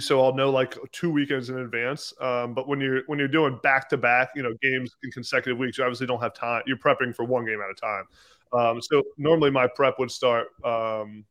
[0.00, 2.12] so I'll know like two weekends in advance.
[2.20, 5.58] Um, but when you're when you're doing back to back, you know, games in consecutive
[5.58, 6.62] weeks, you obviously don't have time.
[6.66, 8.04] You're prepping for one game at a time.
[8.52, 11.24] Um, so normally my prep would start um,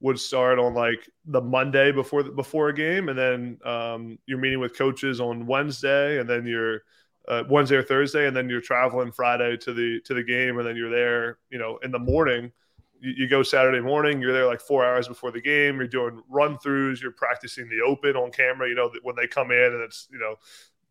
[0.00, 4.38] would start on like the Monday before the, before a game, and then um, you're
[4.38, 6.82] meeting with coaches on Wednesday, and then you're
[7.28, 10.66] uh, Wednesday or Thursday, and then you're traveling Friday to the to the game, and
[10.66, 12.52] then you're there, you know, in the morning.
[13.00, 14.20] You, you go Saturday morning.
[14.20, 15.76] You're there like four hours before the game.
[15.76, 17.00] You're doing run throughs.
[17.00, 18.68] You're practicing the open on camera.
[18.68, 20.36] You know when they come in, and it's you know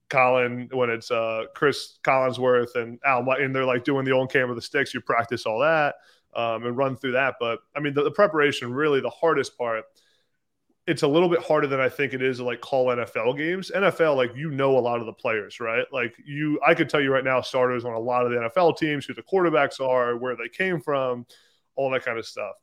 [0.10, 4.56] Colin when it's uh, Cris Collinsworth and Al, and they're like doing the on camera
[4.56, 4.94] the sticks.
[4.94, 5.96] You practice all that
[6.36, 7.36] um, and run through that.
[7.40, 9.86] But I mean, the, the preparation really the hardest part
[10.90, 13.72] it's a little bit harder than I think it is to like call NFL games.
[13.74, 15.86] NFL, like you know a lot of the players, right?
[15.94, 18.78] Like you, I could tell you right now, starters on a lot of the NFL
[18.78, 21.28] teams, who the quarterbacks are, where they came from,
[21.80, 22.56] all that kind of stuff.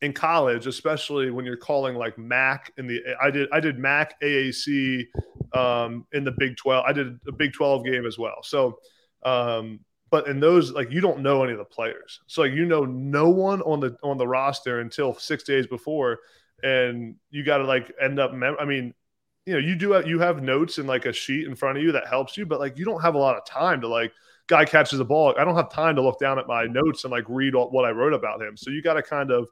[0.00, 4.20] In college, especially when you're calling like MAC in the, I did, I did MAC
[4.20, 5.06] AAC
[5.54, 6.84] um, in the Big Twelve.
[6.86, 8.42] I did a Big Twelve game as well.
[8.42, 8.78] So,
[9.24, 12.64] um, but in those, like you don't know any of the players, so like you
[12.64, 16.20] know no one on the on the roster until six days before
[16.62, 18.32] and you got to like end up.
[18.32, 18.94] Mem- I mean,
[19.46, 21.84] you know, you do have, you have notes and like a sheet in front of
[21.84, 24.12] you that helps you, but like you don't have a lot of time to like
[24.48, 25.34] guy catches a ball.
[25.38, 27.84] I don't have time to look down at my notes and like read all, what
[27.84, 28.56] I wrote about him.
[28.56, 29.48] So you got to kind of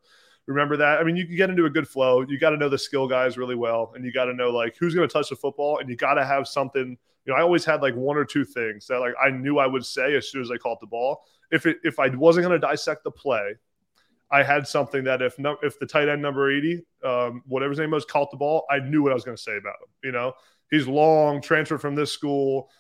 [0.47, 0.99] remember that.
[0.99, 2.23] I mean, you can get into a good flow.
[2.23, 4.77] You got to know the skill guys really well, and you got to know like
[4.79, 7.43] who's going to touch the football, and you got to have something You know, I
[7.43, 10.31] always had like one or two things that like I knew I would say as
[10.31, 11.23] soon as I caught the ball.
[11.51, 13.55] If it if I wasn't going to dissect the play,
[14.31, 17.79] I had something that if no, if the tight end number 80, um, whatever his
[17.79, 19.89] name was, caught the ball, I knew what I was going to say about him.
[20.03, 20.33] You know,
[20.71, 22.71] he's long, transferred from this school,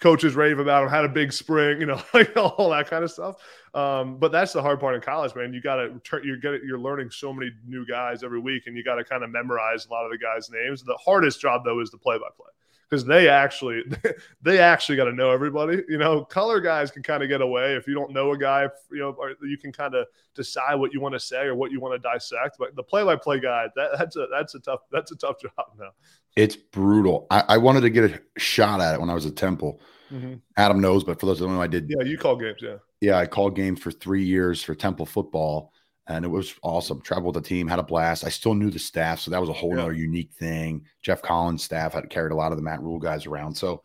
[0.00, 3.10] coaches rave about him, had a big spring, you know, like all that kind of
[3.10, 3.36] stuff.
[3.74, 5.52] Um, but that's the hard part in college, man.
[5.52, 8.82] You got to you're getting you're learning so many new guys every week, and you
[8.82, 10.82] got to kind of memorize a lot of the guys' names.
[10.82, 12.50] The hardest job though is the play by play
[12.90, 13.84] because they actually
[14.42, 15.82] they actually got to know everybody.
[15.88, 18.68] You know, color guys can kind of get away if you don't know a guy.
[18.90, 21.80] You know, you can kind of decide what you want to say or what you
[21.80, 22.56] want to dissect.
[22.58, 25.90] But the play-by-play guy, that, that's a that's a tough that's a tough job now.
[26.36, 27.26] It's brutal.
[27.30, 29.80] I, I wanted to get a shot at it when I was at Temple.
[30.12, 30.34] Mm-hmm.
[30.56, 31.88] Adam knows, but for those of them, I did.
[31.88, 32.58] Yeah, you call games.
[32.60, 35.72] Yeah, yeah, I called games for three years for Temple football
[36.10, 37.00] and it was awesome.
[37.00, 38.24] Traveled with the team, had a blast.
[38.24, 39.82] I still knew the staff, so that was a whole yeah.
[39.82, 40.84] other unique thing.
[41.02, 43.82] Jeff Collins' staff had carried a lot of the Matt Rhule guys around, so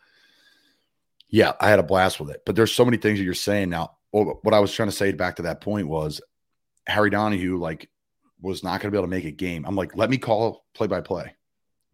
[1.30, 2.42] yeah, I had a blast with it.
[2.46, 3.98] But there's so many things that you're saying now.
[4.12, 6.22] What I was trying to say back to that point was
[6.88, 7.90] Harry Donahue like
[8.42, 9.66] was not going to be able to make a game.
[9.68, 11.36] I'm like, let me call play by play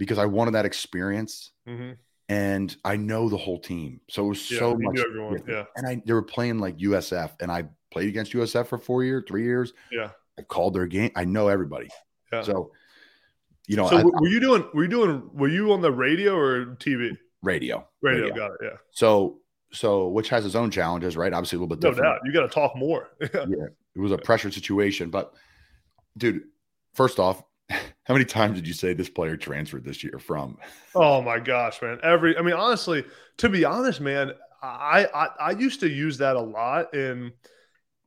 [0.01, 1.51] because I wanted that experience.
[1.69, 1.91] Mm-hmm.
[2.27, 4.99] And I know the whole team, so it was yeah, so much.
[5.47, 9.03] Yeah, and I they were playing like USF, and I played against USF for four
[9.03, 9.73] years, three years.
[9.91, 11.11] Yeah, I called their game.
[11.13, 11.89] I know everybody.
[12.31, 12.41] Yeah.
[12.41, 12.71] So,
[13.67, 14.63] you know, so I, were you doing?
[14.73, 15.29] Were you doing?
[15.33, 17.17] Were you on the radio or TV?
[17.43, 17.85] Radio.
[18.01, 18.21] Radio.
[18.21, 18.33] radio.
[18.33, 18.57] Got it.
[18.63, 18.77] Yeah.
[18.91, 19.39] So,
[19.73, 21.33] so which has its own challenges, right?
[21.33, 22.03] Obviously, a little bit different.
[22.03, 22.21] No doubt.
[22.23, 23.09] You got to talk more.
[23.19, 23.27] yeah.
[23.93, 25.33] It was a pressure situation, but
[26.17, 26.43] dude,
[26.93, 27.43] first off,
[28.03, 30.57] how many times did you say this player transferred this year from?
[30.95, 31.99] Oh my gosh, man!
[32.03, 33.05] Every, I mean, honestly,
[33.37, 37.31] to be honest, man, I I, I used to use that a lot in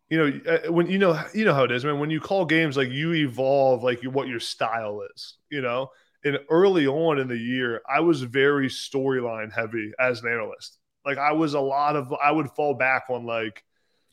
[0.08, 1.98] you know uh, when you know you know how it is man.
[1.98, 5.90] When you call games like you evolve like what your style is you know?
[6.24, 10.78] And early on in the year i was very storyline heavy as an analyst.
[11.04, 13.62] Like i was a lot of i would fall back on like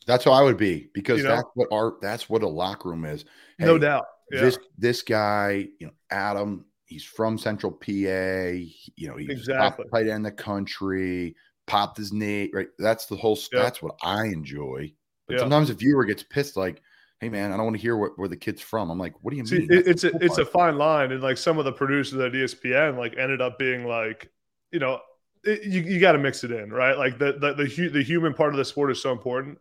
[0.07, 2.89] that's how i would be because you know, that's what our that's what a locker
[2.89, 3.23] room is.
[3.57, 4.41] Hey, no doubt yeah.
[4.41, 10.07] this this guy you know adam he's from central pa you know he's exactly right
[10.07, 11.35] in the country
[11.67, 13.61] popped his knee right that's the whole yeah.
[13.61, 14.91] that's what i enjoy
[15.31, 15.43] but yeah.
[15.43, 16.81] sometimes a viewer gets pissed, like,
[17.21, 19.31] "Hey, man, I don't want to hear what, where the kid's from." I'm like, "What
[19.31, 21.71] do you See, mean?" it's a it's a fine line, and like some of the
[21.71, 24.29] producers at ESPN like ended up being like,
[24.73, 24.99] you know,
[25.45, 26.97] it, you you got to mix it in, right?
[26.97, 29.57] Like the the the, the human part of the sport is so important.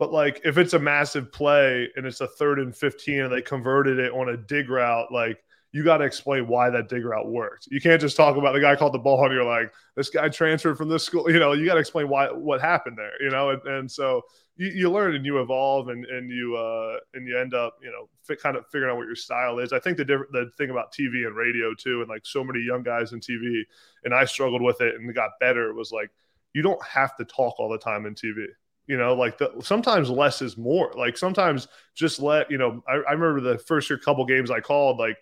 [0.00, 3.42] But like if it's a massive play and it's a third and 15 and they
[3.42, 7.28] converted it on a dig route, like you got to explain why that dig route
[7.28, 7.68] worked.
[7.70, 10.30] You can't just talk about the guy called the ball and you're like, this guy
[10.30, 11.30] transferred from this school.
[11.30, 13.22] You know, you got to explain why what happened there.
[13.22, 14.22] You know, and, and so
[14.56, 17.92] you, you learn and you evolve and and you uh and you end up you
[17.92, 19.74] know kind of figuring out what your style is.
[19.74, 22.60] I think the different the thing about TV and radio too, and like so many
[22.60, 23.64] young guys in TV,
[24.04, 25.74] and I struggled with it and got better.
[25.74, 26.10] Was like
[26.54, 28.46] you don't have to talk all the time in TV.
[28.90, 30.92] You know, like the, sometimes less is more.
[30.96, 32.82] Like sometimes just let you know.
[32.88, 35.16] I, I remember the first year couple games I called like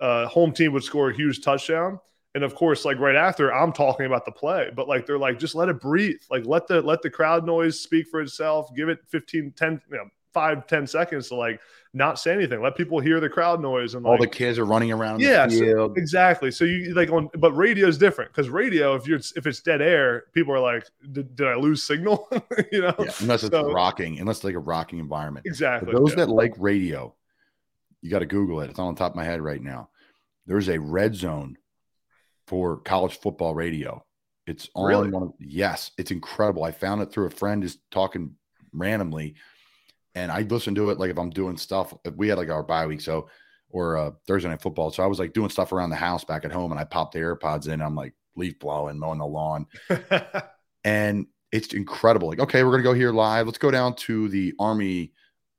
[0.00, 2.00] uh, home team would score a huge touchdown
[2.34, 5.38] and of course like right after i'm talking about the play but like they're like
[5.38, 8.88] just let it breathe like let the let the crowd noise speak for itself give
[8.88, 11.60] it 15 10 you know 5 10 seconds to like
[11.94, 14.64] not say anything let people hear the crowd noise and all like, the kids are
[14.64, 18.94] running around yeah so, exactly so you like on but radio is different because radio
[18.94, 22.28] if you're if it's dead air people are like did, i lose signal
[22.72, 25.98] you know yeah, unless it's so, rocking unless it's like a rocking environment exactly For
[25.98, 26.24] those yeah.
[26.24, 27.14] that like radio
[28.00, 29.90] you got to google it it's on the top of my head right now
[30.46, 31.56] there's a red zone
[32.46, 34.04] for college football radio.
[34.46, 35.10] It's on really?
[35.10, 36.64] one of, yes, it's incredible.
[36.64, 38.34] I found it through a friend just talking
[38.72, 39.36] randomly,
[40.14, 41.94] and I listen to it like if I'm doing stuff.
[42.16, 43.28] We had like our bye week, so
[43.70, 44.90] or uh, Thursday night football.
[44.90, 47.14] So I was like doing stuff around the house back at home, and I popped
[47.14, 47.80] the AirPods in.
[47.80, 49.66] I'm like leaf blowing, mowing the lawn,
[50.84, 52.28] and it's incredible.
[52.28, 53.46] Like, okay, we're gonna go here live.
[53.46, 55.12] Let's go down to the Army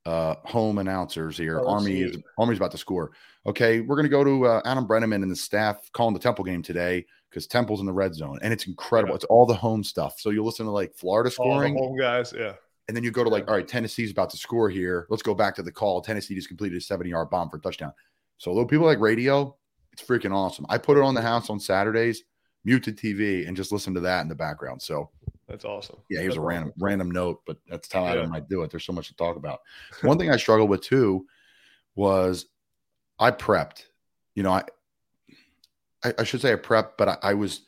[0.05, 1.59] uh, home announcers here.
[1.59, 3.11] Oh, Army is Army's about to score.
[3.45, 6.45] Okay, we're going to go to uh, Adam Breneman and the staff calling the Temple
[6.45, 9.13] game today because Temple's in the red zone, and it's incredible.
[9.13, 9.15] Yeah.
[9.15, 10.19] It's all the home stuff.
[10.19, 12.53] So you listen to like Florida scoring, home guys, yeah.
[12.87, 15.07] And then you go to like, all right, Tennessee's about to score here.
[15.09, 16.01] Let's go back to the call.
[16.01, 17.93] Tennessee just completed a 70 yard bomb for a touchdown.
[18.37, 19.55] So little people like radio,
[19.93, 20.65] it's freaking awesome.
[20.69, 22.23] I put it on the house on Saturdays,
[22.65, 24.81] mute the TV, and just listen to that in the background.
[24.81, 25.09] So
[25.47, 25.97] that's awesome.
[26.09, 26.83] Yeah, here's that's a random awesome.
[26.83, 28.21] random note, but that's how yeah.
[28.21, 28.71] I might do it.
[28.71, 29.61] There's so much to talk about.
[30.01, 31.25] One thing I struggled with too
[31.95, 32.47] was
[33.19, 33.83] I prepped.
[34.35, 34.63] You know, I
[36.03, 37.61] I, I should say I prepped, but I, I was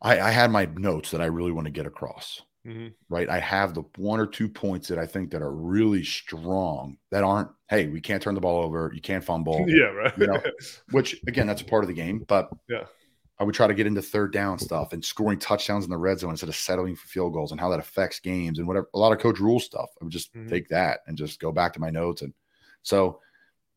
[0.00, 2.42] I, I, had my notes that I really want to get across.
[2.66, 2.88] Mm-hmm.
[3.08, 3.28] Right.
[3.28, 7.22] I have the one or two points that I think that are really strong that
[7.22, 9.64] aren't, hey, we can't turn the ball over, you can't fumble.
[9.68, 10.18] Yeah, right.
[10.18, 10.42] you know,
[10.90, 12.24] which again, that's a part of the game.
[12.26, 12.84] But yeah,
[13.38, 16.18] I would try to get into third down stuff and scoring touchdowns in the red
[16.18, 18.88] zone instead of settling for field goals and how that affects games and whatever.
[18.94, 19.90] A lot of coach Rhule stuff.
[20.00, 20.48] I would just mm-hmm.
[20.48, 22.22] take that and just go back to my notes.
[22.22, 22.32] And
[22.82, 23.20] so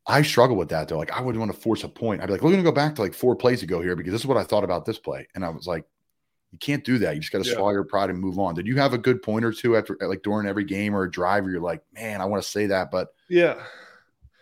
[0.08, 0.98] I struggle with that though.
[0.98, 2.22] Like I wouldn't want to force a point.
[2.22, 4.14] I'd be like, we're going to go back to like four plays ago here because
[4.14, 5.28] this is what I thought about this play.
[5.36, 5.86] And I was like,
[6.52, 7.16] you can't do that.
[7.16, 7.56] You just got to yeah.
[7.56, 8.56] swallow your pride and move on.
[8.56, 11.12] Did you have a good point or two after like during every game or a
[11.12, 13.64] drive where you're like, man, I want to say that, but yeah,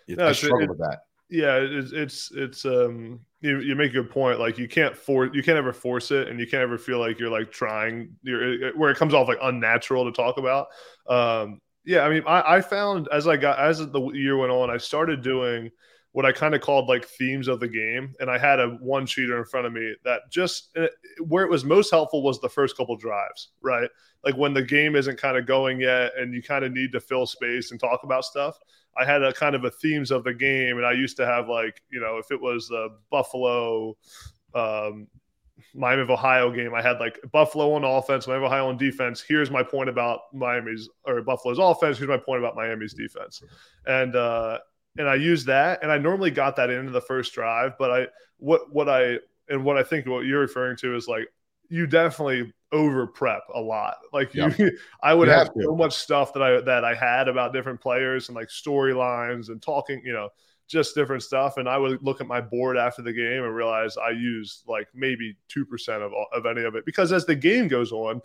[0.08, 1.02] no, I struggle it, with that.
[1.30, 4.40] Yeah, it's it's it's um you, you make a good point.
[4.40, 7.20] Like you can't force you can't ever force it, and you can't ever feel like
[7.20, 8.16] you're like trying.
[8.24, 10.68] You're where it comes off like unnatural to talk about.
[11.08, 14.70] Um, yeah, I mean, I, I found as I got as the year went on,
[14.70, 15.72] I started doing
[16.18, 18.16] what I kind of called like themes of the game.
[18.20, 20.88] And I had a one cheater in front of me that just eh,
[21.24, 23.88] where it was most helpful was the first couple drives, right?
[24.26, 27.00] Like when the game isn't kind of going yet and you kind of need to
[27.00, 28.58] fill space and talk about stuff.
[28.98, 30.78] I had a kind of a themes of the game.
[30.78, 33.96] And I used to have like, you know, if it was the Buffalo,
[34.56, 35.06] um,
[35.76, 39.22] Miami of Ohio game, I had like Buffalo on offense, Miami of Ohio on defense.
[39.22, 42.00] Here's my point about Miami's or Buffalo's offense.
[42.00, 43.44] Here's my point about Miami's defense.
[43.86, 44.58] And uh,
[44.98, 47.78] and I used that, and I normally got that into the first drive.
[47.78, 49.18] But I what what I
[49.50, 51.28] and what I think what you're referring to is like
[51.70, 53.96] you definitely over prep a lot.
[54.12, 54.52] Like you,
[55.04, 57.82] I would you have, have so much stuff that I that I had about different
[57.82, 60.30] players and like storylines and talking, you know,
[60.68, 61.58] just different stuff.
[61.58, 64.88] And I would look at my board after the game and realize I used like
[64.94, 68.22] maybe two percent of of any of it because as the game goes on,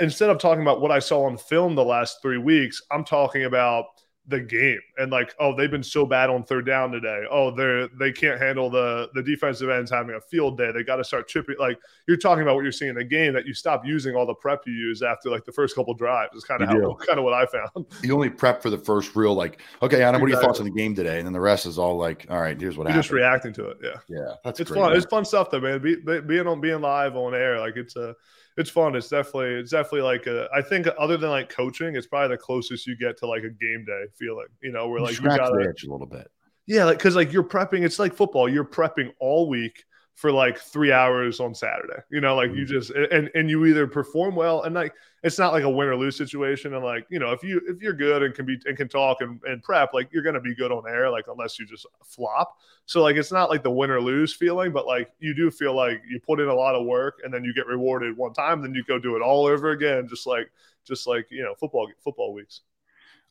[0.00, 3.44] instead of talking about what I saw on film the last three weeks, I'm talking
[3.44, 3.86] about
[4.28, 4.80] the game.
[4.98, 7.24] And like oh they've been so bad on third down today.
[7.30, 10.72] Oh they're they can't handle the the defensive ends having a field day.
[10.72, 11.56] They got to start tripping.
[11.58, 14.26] Like you're talking about what you're seeing in the game that you stop using all
[14.26, 17.18] the prep you use after like the first couple drives is kind of how kind
[17.18, 17.86] of what I found.
[18.02, 20.64] You only prep for the first real like okay Adam what are your thoughts on
[20.64, 21.18] the game today?
[21.18, 23.02] And then the rest is all like all right here's what you're happened.
[23.04, 23.90] just reacting to it yeah.
[24.08, 24.96] Yeah that's it's great, fun man.
[24.96, 25.80] it's fun stuff though man.
[25.80, 28.14] Be, being on being live on air like it's a
[28.56, 28.94] it's fun.
[28.94, 32.40] It's definitely it's definitely like a, I think other than like coaching, it's probably the
[32.40, 34.46] closest you get to like a game day feeling.
[34.62, 36.30] You know, where like you, you got a little bit.
[36.66, 37.84] Yeah, like because like you're prepping.
[37.84, 38.48] It's like football.
[38.48, 39.84] You're prepping all week
[40.16, 42.00] for like three hours on Saturday.
[42.10, 42.60] You know, like mm-hmm.
[42.60, 45.88] you just and and you either perform well and like it's not like a win
[45.88, 46.72] or lose situation.
[46.74, 49.20] And like you know, if you if you're good and can be and can talk
[49.20, 51.10] and, and prep, like you're gonna be good on air.
[51.10, 52.56] Like unless you just flop.
[52.86, 55.76] So like it's not like the win or lose feeling, but like you do feel
[55.76, 58.62] like you put in a lot of work and then you get rewarded one time,
[58.62, 60.50] then you go do it all over again, just like
[60.86, 62.62] just like you know football football weeks.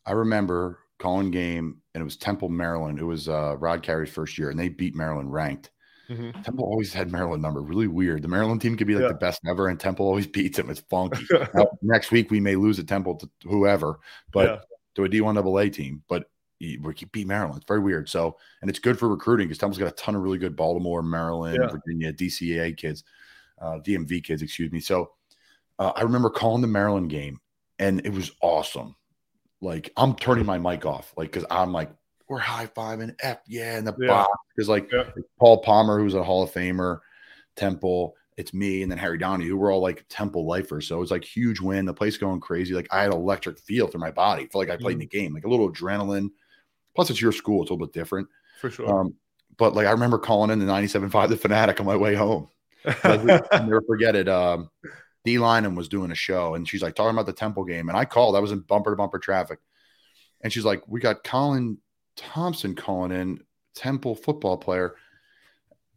[0.04, 3.00] I remember calling game and it was Temple, Maryland.
[3.00, 5.70] It was uh, Rod Carey's first year, and they beat Maryland ranked
[6.08, 6.42] Mm-hmm.
[6.42, 7.60] Temple always had Maryland number.
[7.60, 8.22] Really weird.
[8.22, 9.08] The Maryland team could be like yeah.
[9.08, 10.70] the best ever, and Temple always beats them.
[10.70, 11.24] It's funky.
[11.54, 13.98] now, next week we may lose a Temple to whoever,
[14.32, 14.58] but yeah.
[14.94, 16.02] to a D1 AA team.
[16.08, 16.30] But
[16.60, 16.78] we
[17.12, 17.56] beat Maryland.
[17.56, 18.08] It's very weird.
[18.08, 21.02] So, and it's good for recruiting because Temple's got a ton of really good Baltimore,
[21.02, 21.68] Maryland, yeah.
[21.68, 23.04] Virginia, DCAA kids,
[23.60, 24.80] uh, DMV kids, excuse me.
[24.80, 25.12] So,
[25.78, 27.40] uh, I remember calling the Maryland game,
[27.78, 28.96] and it was awesome.
[29.60, 31.90] Like I'm turning my mic off, like because I'm like
[32.28, 34.08] we're high fiving F yeah in the yeah.
[34.08, 35.04] box because like yeah.
[35.38, 37.00] Paul Palmer, who's a Hall of Famer,
[37.56, 40.86] Temple, it's me, and then Harry Downey, who were all like Temple lifers.
[40.86, 42.74] So it was like huge win, the place going crazy.
[42.74, 44.44] Like I had electric feel through my body.
[44.44, 45.02] I felt like I played mm-hmm.
[45.02, 46.30] in the game, like a little adrenaline.
[46.94, 48.28] Plus, it's your school, it's a little bit different.
[48.60, 48.88] For sure.
[48.88, 49.14] Um,
[49.56, 52.48] but like I remember calling in the 97.5 the fanatic on my way home.
[52.84, 53.16] I
[53.52, 54.28] never forget it.
[54.28, 54.70] Um,
[55.24, 57.88] Dei Lynam was doing a show and she's like talking about the Temple game.
[57.88, 59.58] And I called, I was in bumper to bumper traffic.
[60.42, 61.78] And she's like, We got Colin
[62.16, 63.40] Thompson calling in,
[63.74, 64.96] Temple football player.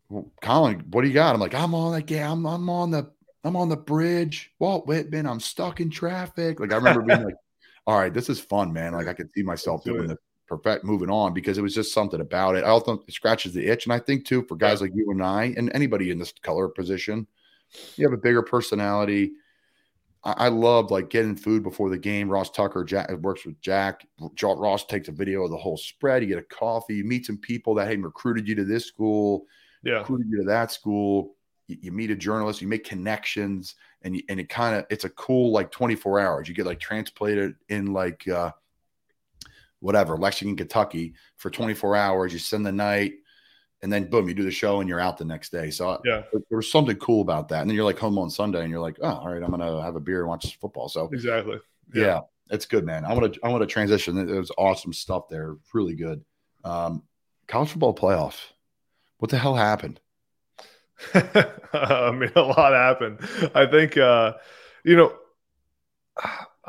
[0.10, 1.34] Well, Colin, what do you got?
[1.34, 3.12] I'm like, I'm on like, yeah, I'm, I'm on the
[3.44, 5.26] I'm on the bridge, Walt Whitman.
[5.26, 6.60] I'm stuck in traffic.
[6.60, 7.36] Like I remember being like,
[7.88, 8.94] all right, this is fun, man.
[8.94, 10.18] Like I could see myself doing the
[10.48, 12.64] perfect moving on because it was just something about it.
[12.66, 13.86] I also it scratches the itch.
[13.86, 16.68] And I think too, for guys like you and I and anybody in this color
[16.68, 17.28] position,
[17.96, 19.32] you have a bigger personality.
[20.24, 22.30] I, I love like getting food before the game.
[22.30, 24.06] Ross Tucker Jack works with Jack.
[24.42, 26.22] Ross takes a video of the whole spread.
[26.22, 26.96] You get a coffee.
[26.96, 29.46] You meet some people that had recruited you to this school,
[29.84, 30.00] yeah.
[30.00, 31.36] recruited you to that school.
[31.68, 32.62] You, you meet a journalist.
[32.62, 36.50] You make connections, and you, and it kind of it's a cool like 24 hours.
[36.50, 38.52] You get like transplanted in like uh,
[39.80, 42.34] whatever Lexington, Kentucky for 24 hours.
[42.34, 43.14] You spend the night
[43.82, 45.70] and then boom, you do the show and you're out the next day.
[45.70, 47.62] So yeah, there, was something cool about that.
[47.62, 49.82] And then you're like home on Sunday and you're like, oh, all right, I'm gonna
[49.82, 50.90] have a beer and watch football.
[50.90, 51.60] So exactly,
[51.94, 52.20] yeah, yeah
[52.50, 53.06] it's good, man.
[53.06, 54.18] I want to I want to transition.
[54.18, 56.24] It was awesome stuff there, really good.
[56.64, 57.04] Um,
[57.48, 58.40] college football playoffs.
[59.18, 60.00] What the hell happened?
[61.14, 63.20] I mean, a lot happened.
[63.54, 64.34] I think, uh,
[64.84, 65.14] you know,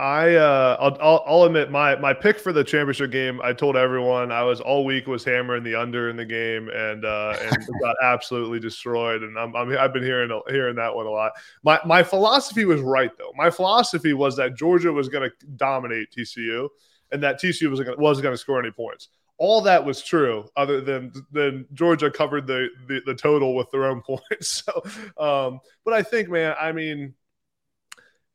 [0.01, 3.39] I uh, I'll, I'll, I'll admit my my pick for the championship game.
[3.45, 7.05] I told everyone I was all week was hammering the under in the game and
[7.05, 9.23] uh, and got absolutely destroyed.
[9.23, 11.33] And I'm, i have been hearing hearing that one a lot.
[11.63, 13.33] My my philosophy was right though.
[13.37, 16.71] My philosophy was that Georgia was going to dominate TCU
[17.13, 19.09] and that TCU was gonna, wasn't going to score any points.
[19.37, 23.85] All that was true, other than than Georgia covered the the, the total with their
[23.85, 24.65] own points.
[24.65, 24.83] So,
[25.23, 27.13] um, but I think, man, I mean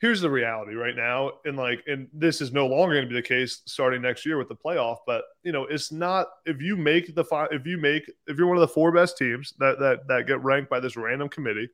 [0.02, 3.20] here's the reality right now and like and this is no longer going to be
[3.20, 6.76] the case starting next year with the playoff but you know it's not if you
[6.76, 9.80] make the five if you make if you're one of the four best teams that
[9.80, 11.70] that that get ranked by this random committee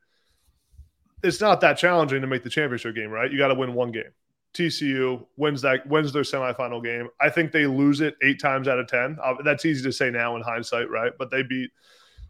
[1.23, 3.91] it's not that challenging to make the championship game right you got to win one
[3.91, 4.11] game
[4.53, 7.07] TCU wins that wins their semifinal game.
[7.21, 9.17] I think they lose it eight times out of ten.
[9.23, 11.13] Uh, that's easy to say now in hindsight, right?
[11.17, 11.71] But they beat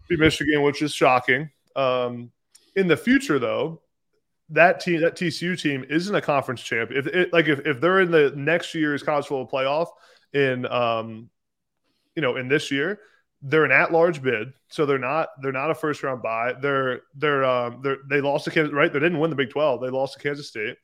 [0.07, 1.49] beat Michigan, which is shocking.
[1.75, 2.31] Um,
[2.75, 3.81] in the future, though,
[4.51, 6.91] that team, that TCU team, isn't a conference champ.
[6.91, 9.87] If it, like if, if they're in the next year's college football playoff
[10.33, 11.29] in um,
[12.15, 12.99] you know, in this year,
[13.41, 16.53] they're an at-large bid, so they're not they're not a first round buy.
[16.53, 18.91] They're they're um they're they lost to Kansas right.
[18.91, 19.81] They didn't win the Big Twelve.
[19.81, 20.77] They lost to Kansas State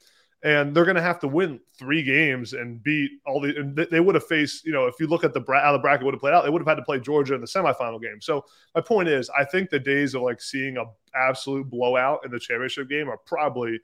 [0.48, 3.54] and they're going to have to win three games and beat all the.
[3.58, 5.80] And they would have faced, you know, if you look at the bra- how the
[5.80, 8.02] bracket would have played out, they would have had to play Georgia in the semifinal
[8.02, 8.22] game.
[8.22, 12.32] So my point is, I think the days of like seeing a absolute blowout in
[12.32, 13.82] the championship game are probably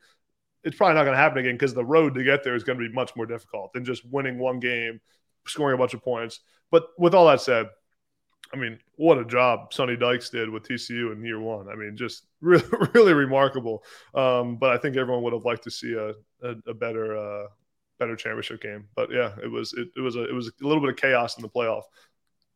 [0.64, 2.80] it's probably not going to happen again because the road to get there is going
[2.80, 5.02] to be much more difficult than just winning one game,
[5.46, 6.40] scoring a bunch of points.
[6.72, 7.68] But with all that said,
[8.54, 11.68] I mean, what a job Sonny Dykes did with TCU in year one.
[11.70, 13.84] I mean, just really, really remarkable.
[14.14, 17.48] Um, but I think everyone would have liked to see a, a, a better, uh,
[18.00, 18.88] better championship game.
[18.96, 21.38] But yeah, it was it, it was a it was a little bit of chaos
[21.38, 21.84] in the playoff.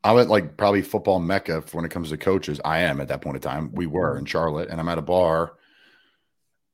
[0.04, 2.62] I'm at like probably football mecca when it comes to coaches.
[2.64, 3.72] I am at that point in time.
[3.74, 5.54] We were in Charlotte, and I'm at a bar,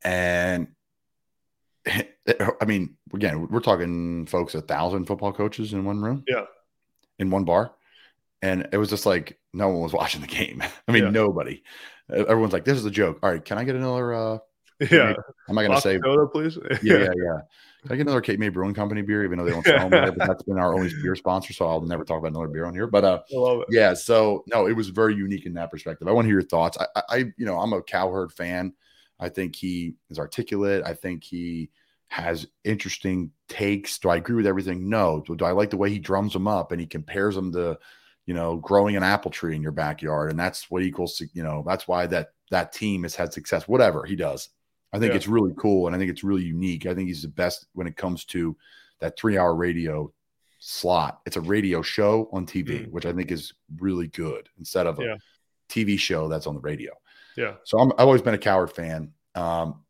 [0.03, 0.67] and
[1.87, 6.23] I mean, again, we're talking folks a thousand football coaches in one room.
[6.27, 6.45] Yeah,
[7.19, 7.73] in one bar
[8.43, 10.61] and it was just like no one was watching the game.
[10.87, 11.09] I mean, yeah.
[11.09, 11.63] nobody.
[12.11, 14.13] Everyone's like, "This is a joke." All right, can I get another?
[14.13, 14.37] uh
[14.91, 15.13] Yeah,
[15.49, 16.57] am I going to say soda, please?
[16.83, 17.39] yeah, yeah, yeah.
[17.81, 19.23] Can I get another Cape May Brewing Company beer?
[19.23, 21.67] Even though they don't sell them there, but that's been our only beer sponsor, so
[21.67, 22.87] I'll never talk about another beer on here.
[22.87, 23.19] But uh,
[23.69, 26.07] yeah, so no, it was very unique in that perspective.
[26.07, 26.77] I want to hear your thoughts.
[26.79, 28.73] I, I, you know, I'm a Cowherd fan.
[29.19, 30.83] I think he is articulate.
[30.85, 31.69] I think he
[32.07, 33.97] has interesting takes.
[33.99, 34.89] Do I agree with everything?
[34.89, 35.23] No.
[35.25, 37.77] Do, do I like the way he drums them up and he compares them to
[38.25, 40.29] you know, growing an apple tree in your backyard.
[40.29, 44.05] And that's what equals you know, that's why that that team has had success, whatever
[44.05, 44.49] he does.
[44.93, 45.17] I think yeah.
[45.17, 46.85] it's really cool and I think it's really unique.
[46.85, 48.55] I think he's the best when it comes to
[48.99, 50.13] that three hour radio
[50.59, 51.21] slot.
[51.25, 52.91] It's a radio show on TV, mm.
[52.91, 55.15] which I think is really good instead of a yeah.
[55.67, 56.93] TV show that's on the radio.
[57.35, 57.55] Yeah.
[57.63, 59.11] So i have always been a Cowherd fan.
[59.35, 59.81] Um,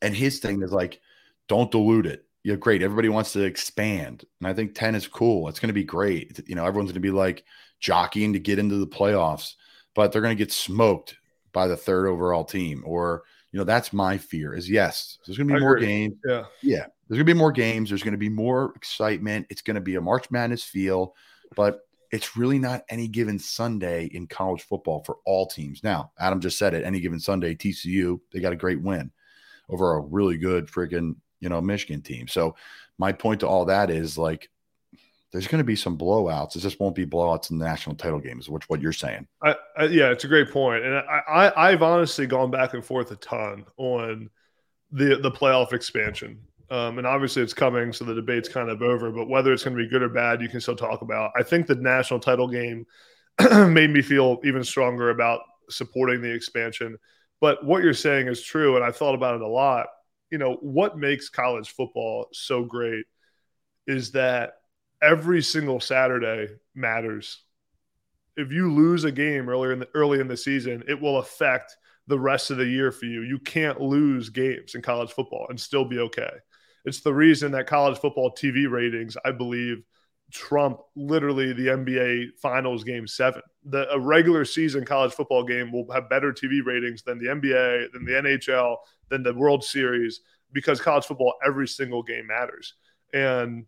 [0.00, 1.00] and his thing is like,
[1.46, 2.82] don't dilute it know, great.
[2.82, 4.24] Everybody wants to expand.
[4.40, 5.48] And I think 10 is cool.
[5.48, 6.40] It's going to be great.
[6.46, 7.44] You know, everyone's going to be like
[7.80, 9.54] jockeying to get into the playoffs,
[9.94, 11.16] but they're going to get smoked
[11.52, 12.82] by the third overall team.
[12.84, 13.22] Or,
[13.54, 15.86] you know, that's my fear is yes, there's going to be I more agree.
[15.86, 16.16] games.
[16.26, 16.42] Yeah.
[16.60, 16.86] Yeah.
[17.06, 17.88] There's going to be more games.
[17.88, 19.46] There's going to be more excitement.
[19.48, 21.14] It's going to be a March Madness feel,
[21.54, 25.84] but it's really not any given Sunday in college football for all teams.
[25.84, 29.12] Now, Adam just said it any given Sunday, TCU, they got a great win
[29.68, 32.26] over a really good freaking you know, Michigan team.
[32.26, 32.56] So
[32.98, 34.50] my point to all that is like
[35.34, 36.54] there's going to be some blowouts.
[36.56, 39.26] It just won't be blowouts in the national title games, which what you're saying.
[39.42, 42.84] I, I, yeah, it's a great point, and I, I have honestly gone back and
[42.84, 44.30] forth a ton on
[44.92, 46.40] the the playoff expansion.
[46.70, 49.10] Um, and obviously it's coming, so the debate's kind of over.
[49.10, 51.32] But whether it's going to be good or bad, you can still talk about.
[51.36, 52.86] I think the national title game
[53.50, 56.96] made me feel even stronger about supporting the expansion.
[57.40, 59.86] But what you're saying is true, and I thought about it a lot
[60.34, 63.04] you know, what makes college football so great
[63.86, 64.54] is that
[65.04, 67.42] every single Saturday matters.
[68.36, 71.76] If you lose a game earlier in the early in the season, it will affect
[72.06, 73.22] the rest of the year for you.
[73.22, 76.30] You can't lose games in college football and still be okay.
[76.84, 79.84] It's the reason that college football TV ratings, I believe,
[80.32, 83.42] trump literally the NBA Finals Game Seven.
[83.64, 87.92] The a regular season college football game will have better TV ratings than the NBA,
[87.92, 88.76] than the NHL,
[89.10, 90.20] than the World Series
[90.52, 92.74] because college football every single game matters.
[93.12, 93.66] And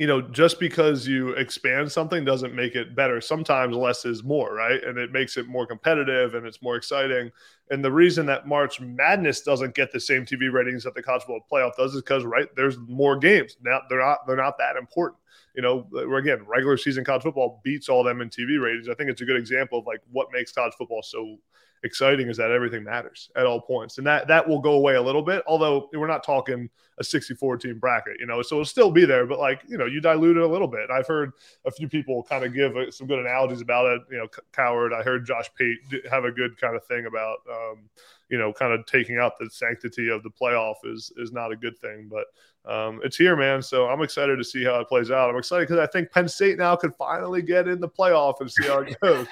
[0.00, 3.20] you know, just because you expand something doesn't make it better.
[3.20, 4.82] Sometimes less is more, right?
[4.82, 7.30] And it makes it more competitive and it's more exciting.
[7.68, 11.24] And the reason that March Madness doesn't get the same TV ratings that the college
[11.24, 13.58] football playoff does is because right there's more games.
[13.62, 15.18] Now they're not they're not that important.
[15.54, 15.86] You know,
[16.16, 18.88] again, regular season college football beats all them in TV ratings.
[18.88, 21.36] I think it's a good example of like what makes college football so
[21.82, 25.02] exciting is that everything matters at all points, and that that will go away a
[25.02, 25.42] little bit.
[25.46, 26.68] Although we're not talking
[26.98, 29.86] a 64 team bracket, you know, so it'll still be there, but like you know,
[29.86, 30.90] you dilute it a little bit.
[30.90, 31.32] I've heard
[31.64, 34.02] a few people kind of give uh, some good analogies about it.
[34.10, 34.92] You know, Cowherd.
[34.92, 35.78] I heard Josh Pate
[36.10, 37.38] have a good kind of thing about.
[37.50, 37.88] Um,
[38.28, 41.56] you know, kind of taking out the sanctity of the playoff is is not a
[41.56, 42.08] good thing.
[42.08, 42.26] But
[42.64, 43.60] um, it's here, man.
[43.60, 45.30] So I'm excited to see how it plays out.
[45.30, 48.50] I'm excited because I think Penn State now could finally get in the playoff and
[48.50, 49.26] see how it goes.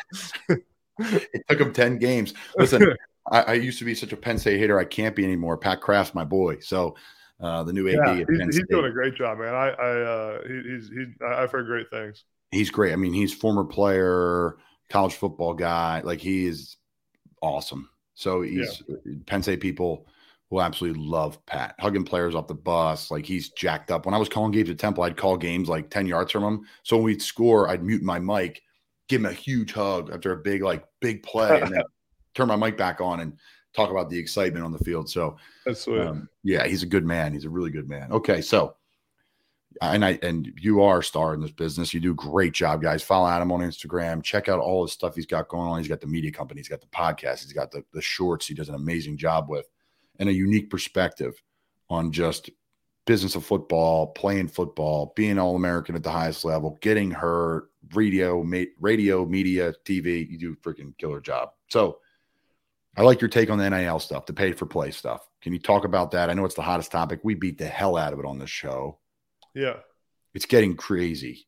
[1.32, 2.34] it took him 10 games.
[2.56, 2.94] Listen,
[3.30, 4.78] I, I, used to be such a Penn State hater.
[4.78, 5.56] I can't be anymore.
[5.56, 6.58] Pat Kraft's my boy.
[6.60, 6.96] So
[7.40, 9.54] uh, the new AD yeah, he's, he's doing a great job, man.
[9.54, 12.24] I, I uh, he, he's, he's, I've heard great things.
[12.50, 12.92] He's great.
[12.92, 14.56] I mean, he's former player,
[14.88, 16.00] college football guy.
[16.02, 16.76] Like he is
[17.42, 17.90] awesome.
[18.14, 19.14] So he's yeah.
[19.26, 20.06] Penn State people
[20.50, 21.74] will absolutely love Pat.
[21.78, 24.06] Hugging players off the bus, like he's jacked up.
[24.06, 26.66] When I was calling games at Temple, I'd call games like 10 yards from him.
[26.82, 28.62] So when we'd score, I'd mute my mic,
[29.08, 31.82] give him a huge hug after a big, like big play, and then
[32.34, 33.36] turn my mic back on and
[33.74, 35.08] talk about the excitement on the field.
[35.08, 36.00] So that's sweet.
[36.00, 37.32] Um, yeah, he's a good man.
[37.32, 38.12] He's a really good man.
[38.12, 38.76] Okay, so
[39.80, 41.92] and I and you are a star in this business.
[41.94, 43.02] You do a great job, guys.
[43.02, 44.22] Follow Adam on Instagram.
[44.22, 45.78] Check out all the stuff he's got going on.
[45.78, 46.60] He's got the media company.
[46.60, 47.42] He's got the podcast.
[47.42, 48.46] He's got the the shorts.
[48.46, 49.68] He does an amazing job with,
[50.18, 51.40] and a unique perspective
[51.90, 52.50] on just
[53.08, 58.44] business of football, playing football, being all American at the highest level, getting hurt, radio,
[58.78, 60.30] radio, media, TV.
[60.30, 61.50] You do a freaking killer job.
[61.68, 61.98] So.
[62.96, 65.24] I like your take on the NIL stuff, the pay for play stuff.
[65.40, 66.30] Can you talk about that?
[66.30, 67.20] I know it's the hottest topic.
[67.22, 68.98] We beat the hell out of it on the show.
[69.54, 69.76] Yeah.
[70.34, 71.46] It's getting crazy.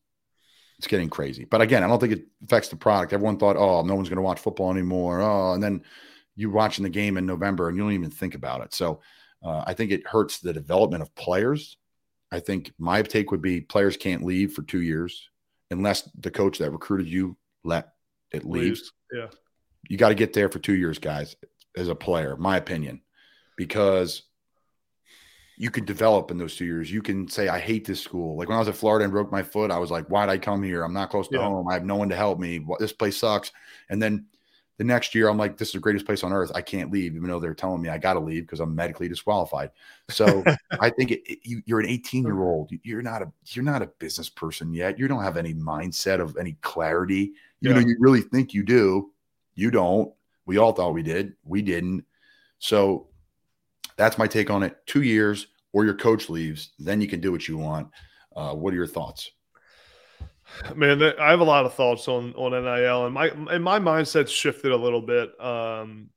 [0.77, 1.43] It's getting crazy.
[1.43, 3.11] But again, I don't think it affects the product.
[3.11, 5.19] Everyone thought, oh, no one's going to watch football anymore.
[5.19, 5.83] Oh, and then
[6.37, 8.73] you're watching the game in November and you don't even think about it.
[8.73, 9.01] So
[9.43, 11.77] uh, I think it hurts the development of players.
[12.31, 15.29] I think my take would be players can't leave for two years
[15.69, 17.89] unless the coach that recruited you let
[18.31, 18.81] it leave.
[19.11, 19.27] Yeah.
[19.89, 21.35] You got to get there for two years, guys,
[21.75, 23.01] as a player, my opinion,
[23.57, 24.23] because
[25.57, 26.91] you can develop in those two years.
[26.91, 28.37] You can say, I hate this school.
[28.37, 30.37] Like when I was at Florida and broke my foot, I was like, why'd I
[30.37, 30.83] come here?
[30.83, 31.43] I'm not close to yeah.
[31.43, 31.67] home.
[31.67, 32.65] I have no one to help me.
[32.79, 33.51] This place sucks.
[33.89, 34.25] And then
[34.81, 36.51] the next year, I'm like, this is the greatest place on earth.
[36.55, 39.07] I can't leave, even though they're telling me I got to leave because I'm medically
[39.07, 39.69] disqualified.
[40.09, 40.43] So
[40.79, 42.71] I think it, it, you, you're an 18 year old.
[42.81, 44.97] You're not a you're not a business person yet.
[44.97, 47.33] You don't have any mindset of any clarity.
[47.59, 47.73] You yeah.
[47.73, 49.11] know, you really think you do.
[49.53, 50.11] You don't.
[50.47, 51.33] We all thought we did.
[51.43, 52.03] We didn't.
[52.57, 53.09] So
[53.97, 54.77] that's my take on it.
[54.87, 57.87] Two years or your coach leaves, then you can do what you want.
[58.35, 59.29] Uh, what are your thoughts?
[60.75, 64.31] Man, I have a lot of thoughts on on NIL, and my and my mindset's
[64.31, 65.29] shifted a little bit.
[65.41, 66.09] Um,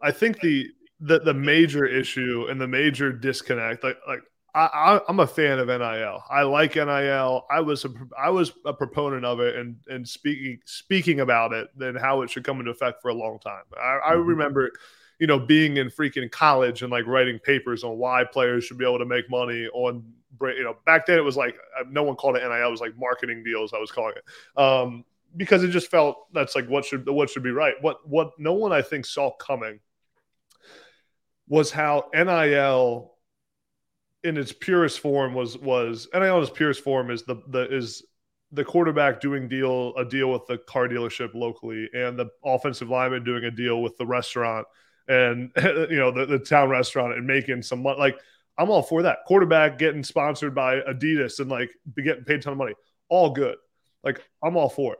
[0.00, 0.68] I think the
[1.00, 4.20] the the major issue and the major disconnect, like like
[4.54, 6.22] I, am a fan of NIL.
[6.30, 7.44] I like NIL.
[7.50, 11.68] I was a, I was a proponent of it and and speaking speaking about it
[11.78, 13.64] and how it should come into effect for a long time.
[13.76, 14.28] I, I mm-hmm.
[14.28, 14.72] remember
[15.18, 18.84] you know, being in freaking college and like writing papers on why players should be
[18.84, 20.04] able to make money on,
[20.40, 22.80] you know, back then it was like uh, no one called it NIL, it was
[22.80, 23.72] like marketing deals.
[23.72, 25.04] I was calling it um,
[25.36, 27.74] because it just felt that's like what should what should be right.
[27.80, 29.80] What what no one I think saw coming
[31.48, 33.12] was how NIL
[34.24, 38.04] in its purest form was was NIL in its purest form is the the is
[38.52, 43.24] the quarterback doing deal a deal with the car dealership locally and the offensive lineman
[43.24, 44.66] doing a deal with the restaurant
[45.08, 47.98] and you know the, the town restaurant and making some money.
[47.98, 48.18] Like
[48.58, 49.18] I'm all for that.
[49.26, 52.74] Quarterback getting sponsored by Adidas and like getting paid a ton of money.
[53.08, 53.56] All good.
[54.02, 54.98] Like I'm all for it.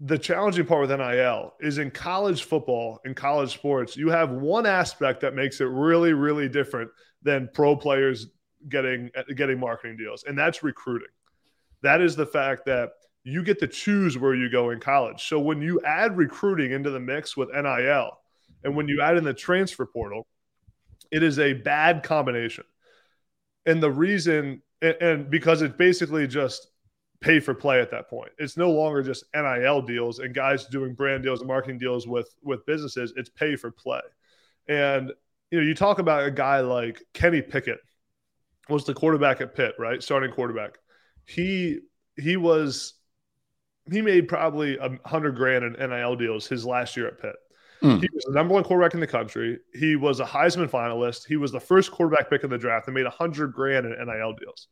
[0.00, 4.66] The challenging part with NIL is in college football, in college sports, you have one
[4.66, 6.90] aspect that makes it really, really different
[7.22, 8.26] than pro players
[8.68, 11.08] getting getting marketing deals, and that's recruiting.
[11.82, 12.90] That is the fact that
[13.24, 15.24] you get to choose where you go in college.
[15.28, 18.18] So when you add recruiting into the mix with NIL,
[18.64, 20.26] and when you add in the transfer portal,
[21.12, 22.64] it is a bad combination.
[23.66, 26.66] And the reason, and because it's basically just
[27.22, 28.32] pay for play at that point.
[28.38, 32.34] It's no longer just NIL deals and guys doing brand deals and marketing deals with
[32.42, 33.14] with businesses.
[33.16, 34.00] It's pay for play.
[34.68, 35.12] And
[35.50, 37.78] you know, you talk about a guy like Kenny Pickett
[38.68, 40.02] was the quarterback at Pitt, right?
[40.02, 40.78] Starting quarterback.
[41.24, 41.78] He
[42.16, 42.94] he was
[43.90, 47.36] he made probably a hundred grand in NIL deals his last year at Pitt.
[47.82, 48.00] Mm.
[48.00, 49.58] He was the number one quarterback in the country.
[49.74, 51.26] He was a Heisman finalist.
[51.26, 53.92] He was the first quarterback pick in the draft and made a hundred grand in
[53.92, 54.68] NIL deals.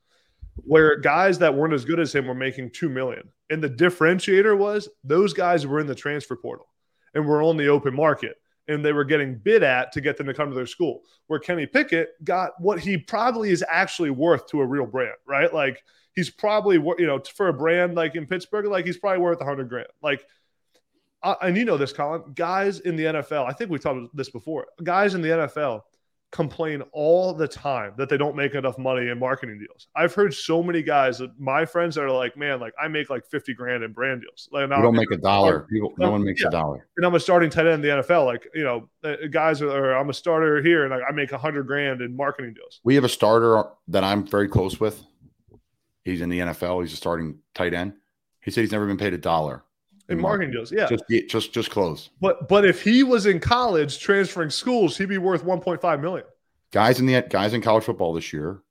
[0.56, 3.28] Where guys that weren't as good as him were making two million.
[3.50, 6.66] And the differentiator was those guys were in the transfer portal
[7.14, 8.36] and were on the open market
[8.70, 11.02] and they were getting bid at to get them to come to their school.
[11.26, 15.52] Where Kenny Pickett got what he probably is actually worth to a real brand, right?
[15.52, 15.82] Like
[16.14, 19.44] he's probably you know for a brand like in Pittsburgh, like he's probably worth a
[19.44, 19.88] hundred grand.
[20.02, 20.24] Like
[21.22, 24.16] uh, and you know this, Colin, guys in the NFL, I think we talked about
[24.16, 24.66] this before.
[24.82, 25.82] Guys in the NFL
[26.32, 29.88] complain all the time that they don't make enough money in marketing deals.
[29.96, 33.26] I've heard so many guys, my friends that are like, man, like I make like
[33.26, 34.48] 50 grand in brand deals.
[34.52, 35.66] Like, you don't make a dollar.
[35.70, 36.48] People, no one makes yeah.
[36.48, 36.86] a dollar.
[36.96, 38.26] And I'm a starting tight end in the NFL.
[38.26, 41.32] Like, you know, uh, guys are, or I'm a starter here and like, I make
[41.32, 42.80] a hundred grand in marketing deals.
[42.84, 45.02] We have a starter that I'm very close with.
[46.04, 46.82] He's in the NFL.
[46.82, 47.94] He's a starting tight end.
[48.40, 49.64] He said he's never been paid a dollar
[50.10, 50.72] in marketing deals.
[50.72, 52.10] Yeah, just just just close.
[52.20, 56.26] But but if he was in college transferring schools, he'd be worth 1.5 million.
[56.72, 58.62] Guys in the guys in college football this year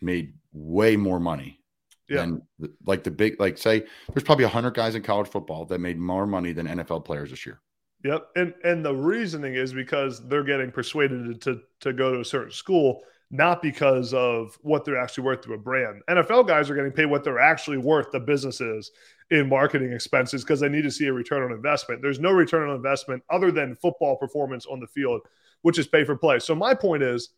[0.00, 1.60] made way more money.
[2.08, 2.22] Yeah.
[2.22, 2.42] Than
[2.84, 6.26] like the big like say there's probably 100 guys in college football that made more
[6.26, 7.60] money than NFL players this year.
[8.04, 8.28] Yep.
[8.36, 12.50] And and the reasoning is because they're getting persuaded to to go to a certain
[12.50, 13.02] school
[13.32, 16.02] not because of what they're actually worth to a brand.
[16.08, 18.90] NFL guys are getting paid what they're actually worth the businesses
[19.30, 22.02] in marketing expenses because they need to see a return on investment.
[22.02, 25.22] There's no return on investment other than football performance on the field,
[25.62, 26.40] which is pay for play.
[26.40, 27.30] So my point is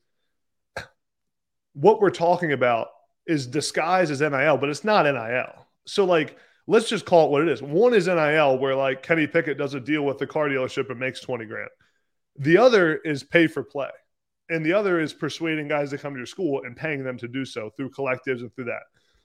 [1.74, 2.88] what we're talking about
[3.28, 5.64] is disguised as NIL, but it's not NIL.
[5.86, 6.36] So like
[6.66, 7.62] let's just call it what it is.
[7.62, 10.98] One is NIL where like Kenny Pickett does a deal with the car dealership and
[10.98, 11.70] makes 20 grand.
[12.36, 13.90] The other is pay for play
[14.50, 17.28] and the other is persuading guys to come to your school and paying them to
[17.28, 18.82] do so through collectives and through that.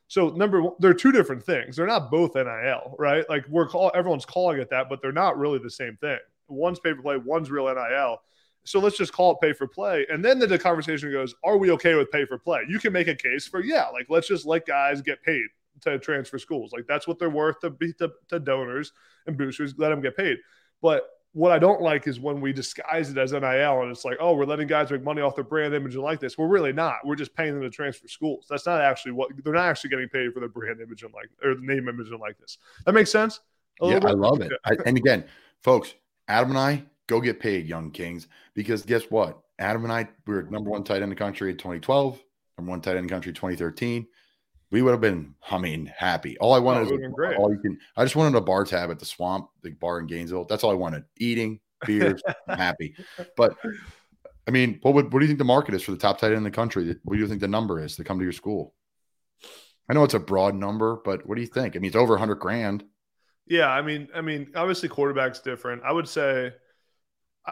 [0.07, 1.75] So number one, they're two different things.
[1.75, 3.29] They're not both NIL, right?
[3.29, 6.17] Like we're call everyone's calling it that, but they're not really the same thing.
[6.47, 8.19] One's pay for play, one's real NIL.
[8.65, 10.05] So let's just call it pay for play.
[10.09, 12.61] And then the, conversation goes, are we okay with pay for play?
[12.67, 15.45] You can make a case for, yeah, like let's just let guys get paid
[15.81, 16.71] to transfer schools.
[16.73, 18.91] Like that's what they're worth to, to, to donors
[19.27, 20.37] and boosters, let them get paid.
[20.81, 24.17] But what I don't like is when we disguise it as NIL and it's like,
[24.19, 26.37] oh, we're letting guys make money off their brand image and like this.
[26.37, 26.97] We're really not.
[27.05, 28.47] We're just paying them to transfer schools.
[28.49, 31.29] That's not actually what they're not actually getting paid for their brand image and like
[31.43, 32.57] or the name image and like this.
[32.85, 33.41] That makes sense.
[33.81, 34.51] Yeah, I love it.
[34.65, 35.23] I, and again,
[35.61, 35.93] folks,
[36.27, 39.39] Adam and I go get paid, young kings, because guess what?
[39.59, 42.21] Adam and I we were number one tight end in the country in 2012,
[42.57, 44.07] number one tight end in the country in 2013
[44.71, 46.37] we would have been, I mean, happy.
[46.37, 47.77] All I wanted oh, was all you can.
[47.95, 50.45] I just wanted a bar tab at the swamp, the bar in Gainesville.
[50.45, 51.05] That's all I wanted.
[51.17, 52.95] Eating beers, happy.
[53.35, 53.55] But
[54.47, 56.27] I mean, what would what do you think the market is for the top tight
[56.27, 56.95] end in the country?
[57.03, 58.73] What do you think the number is to come to your school?
[59.89, 61.75] I know it's a broad number, but what do you think?
[61.75, 62.83] I mean, it's over hundred grand.
[63.47, 65.81] Yeah, I mean, I mean, obviously quarterback's different.
[65.83, 66.51] I would say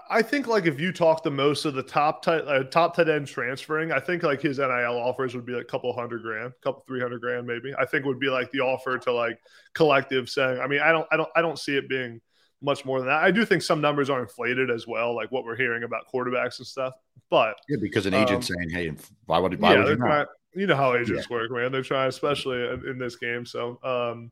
[0.10, 3.10] I think like if you talk to most of the top tight uh, top tight
[3.10, 6.54] end transferring, I think like his NIL offers would be like a couple hundred grand,
[6.54, 7.74] a couple three hundred grand maybe.
[7.78, 9.40] I think would be like the offer to like
[9.74, 10.60] collective saying.
[10.60, 12.22] I mean, I don't I don't I don't see it being
[12.62, 13.24] much more than that.
[13.24, 16.58] I do think some numbers are inflated as well, like what we're hearing about quarterbacks
[16.58, 16.94] and stuff.
[17.30, 18.92] But yeah, because an agent um, saying, "Hey,
[19.26, 20.26] why would why yeah, would you, trying,
[20.56, 21.36] you know how agents yeah.
[21.36, 21.72] work, man?
[21.72, 23.46] They're trying, especially in this game.
[23.46, 24.32] So, um,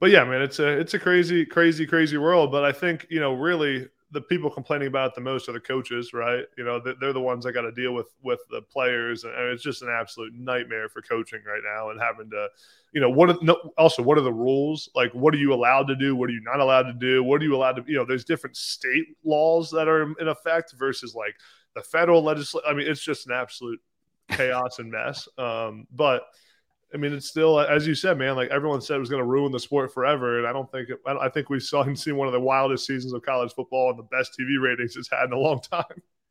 [0.00, 2.50] but yeah, man, it's a it's a crazy, crazy, crazy world.
[2.50, 5.60] But I think you know, really, the people complaining about it the most are the
[5.60, 6.44] coaches, right?
[6.58, 9.62] You know, they're the ones that got to deal with with the players, and it's
[9.62, 12.48] just an absolute nightmare for coaching right now, and having to,
[12.92, 14.90] you know, what are, no, also what are the rules?
[14.94, 16.16] Like, what are you allowed to do?
[16.16, 17.22] What are you not allowed to do?
[17.22, 17.84] What are you allowed to?
[17.86, 21.36] You know, there's different state laws that are in effect versus like
[21.74, 22.68] the federal legislation.
[22.68, 23.80] I mean, it's just an absolute
[24.28, 25.28] chaos and mess.
[25.38, 26.22] Um, but
[26.92, 28.36] I mean, it's still as you said, man.
[28.36, 30.88] Like everyone said, it was going to ruin the sport forever, and I don't think.
[30.90, 33.90] It, I think we saw him see one of the wildest seasons of college football
[33.90, 35.84] and the best TV ratings it's had in a long time.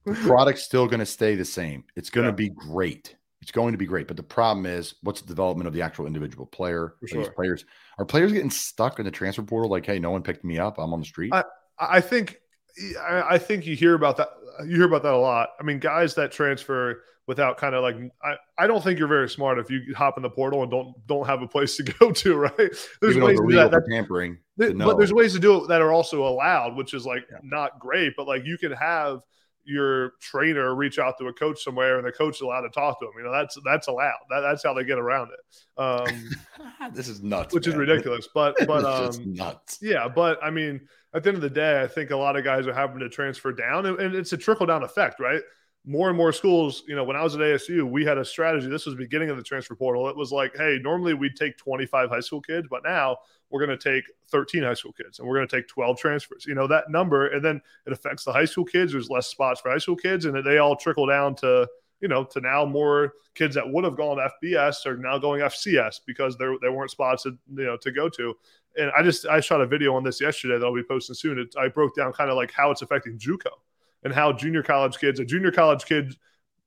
[0.06, 1.84] the product's still going to stay the same.
[1.96, 2.32] It's going yeah.
[2.32, 3.16] to be great.
[3.42, 6.08] It's going to be great, but the problem is, what's the development of the actual
[6.08, 6.96] individual player?
[7.06, 7.24] Sure.
[7.24, 7.66] These players
[7.98, 9.72] are players getting stuck in the transfer portal.
[9.72, 10.78] Like, hey, no one picked me up.
[10.78, 11.34] I'm on the street.
[11.34, 11.46] I,
[11.80, 12.38] I think,
[13.02, 14.30] I think you hear about that.
[14.66, 15.50] You hear about that a lot.
[15.58, 19.30] I mean, guys that transfer without kind of like I, I don't think you're very
[19.30, 22.12] smart if you hop in the portal and don't don't have a place to go
[22.12, 22.52] to, right?
[22.58, 23.70] There's Even ways to do that.
[23.70, 24.40] That's, tampering.
[24.58, 27.38] but there's ways to do it that are also allowed, which is like yeah.
[27.44, 29.22] not great, but like you can have
[29.64, 33.00] your trainer reach out to a coach somewhere and the coach is allowed to talk
[33.00, 33.12] to him.
[33.20, 34.18] You know, that's that's allowed.
[34.32, 35.80] That, that's how they get around it.
[35.80, 36.32] Um,
[36.96, 37.54] this is nuts.
[37.54, 37.76] Which man.
[37.76, 38.28] is ridiculous.
[38.34, 39.78] But but um nuts.
[39.84, 40.82] Yeah, but I mean,
[41.14, 43.10] at the end of the day, I think a lot of guys are having to
[43.10, 45.44] transfer down and, and it's a trickle down effect, right?
[45.86, 48.68] More and more schools, you know, when I was at ASU, we had a strategy.
[48.68, 50.10] This was beginning of the transfer portal.
[50.10, 53.18] It was like, hey, normally we'd take 25 high school kids, but now
[53.50, 56.46] we're going to take 13 high school kids and we're going to take 12 transfers.
[56.46, 58.92] You know, that number, and then it affects the high school kids.
[58.92, 61.68] There's less spots for high school kids, and they all trickle down to,
[62.02, 66.02] you know, to now more kids that would have gone FBS are now going FCS
[66.06, 68.36] because there there weren't spots to, you know to go to.
[68.78, 71.40] And I just I shot a video on this yesterday that I'll be posting soon.
[71.40, 73.50] It, I broke down kind of like how it's affecting JUCO
[74.04, 76.16] and how junior college kids, a junior college kid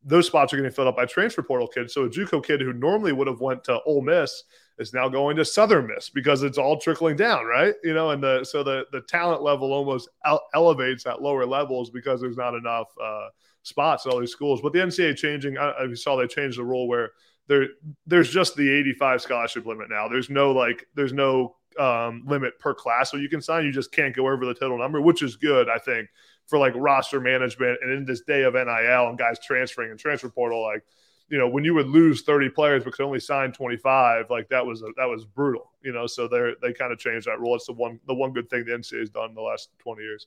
[0.05, 1.95] those spots are getting filled up by transfer portal kids.
[1.95, 4.45] So a JUCO kid who normally would have went to Ole Miss
[4.78, 7.74] is now going to Southern Miss because it's all trickling down, right?
[7.85, 10.09] You know, and the so the the talent level almost
[10.55, 13.28] elevates at lower levels because there's not enough uh,
[13.62, 14.61] spots at all these schools.
[14.61, 17.11] But the NCAA changing, I, I saw they changed the rule where
[17.47, 17.66] there
[18.07, 20.09] there's just the 85 scholarship limit now.
[20.09, 23.64] There's no like there's no um, limit per class so you can sign.
[23.64, 26.09] You just can't go over the total number, which is good, I think,
[26.53, 30.29] for like roster management and in this day of NIL and guys transferring and transfer
[30.29, 30.85] portal, like
[31.31, 34.67] you know, when you would lose 30 players but could only sign 25, like that
[34.67, 36.07] was a, that was brutal, you know.
[36.07, 37.55] So they're, they kind of changed that rule.
[37.55, 40.03] It's the one the one good thing the NCAA has done in the last 20
[40.03, 40.27] years.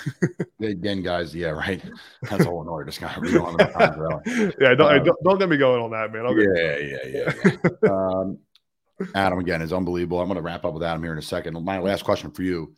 [0.62, 1.82] Again, guys, yeah, right.
[2.22, 2.86] That's all in order.
[2.86, 6.10] Just kind of on the Yeah, don't, um, don't, don't get me going on that,
[6.14, 6.24] man.
[6.34, 7.52] yeah, yeah, yeah,
[7.82, 7.90] yeah.
[7.90, 8.38] um,
[9.14, 10.18] Adam again is unbelievable.
[10.18, 11.62] I'm going to wrap up with Adam here in a second.
[11.62, 12.74] My last question for you: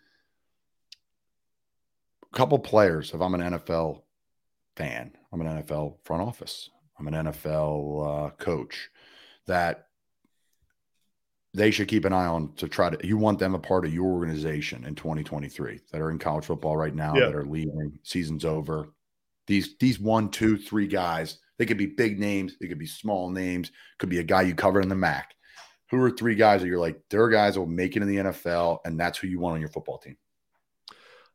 [2.33, 3.13] couple players.
[3.13, 4.03] If I'm an NFL
[4.77, 6.71] fan, I'm an NFL front office.
[6.99, 8.91] I'm an NFL uh, coach.
[9.47, 9.87] That
[11.55, 13.93] they should keep an eye on to try to you want them a part of
[13.93, 17.27] your organization in 2023 that are in college football right now yeah.
[17.27, 18.89] that are leaving season's over
[19.47, 23.31] these these one two three guys they could be big names they could be small
[23.31, 25.35] names could be a guy you cover in the mac
[25.91, 28.09] who are three guys that you're like there are guys that will make it in
[28.09, 30.17] the nfl and that's who you want on your football team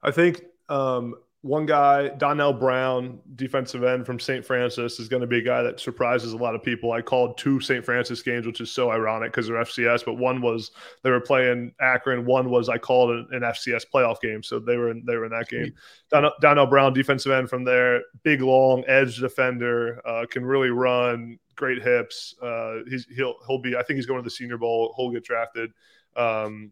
[0.02, 4.44] i think um, one guy, Donnell Brown, defensive end from St.
[4.44, 6.92] Francis, is going to be a guy that surprises a lot of people.
[6.92, 7.86] I called two St.
[7.86, 10.72] Francis games, which is so ironic because they're FCS, but one was
[11.04, 12.26] they were playing Akron.
[12.26, 15.26] One was I called an, an FCS playoff game, so they were in, they were
[15.26, 15.72] in that game.
[16.10, 21.38] Donnell, Donnell Brown, defensive end from there, big, long edge defender, uh, can really run,
[21.56, 22.34] great hips.
[22.42, 23.76] Uh, he's he'll he'll be.
[23.76, 24.96] I think he's going to the Senior Bowl.
[24.98, 25.70] He'll get drafted.
[26.16, 26.72] Um,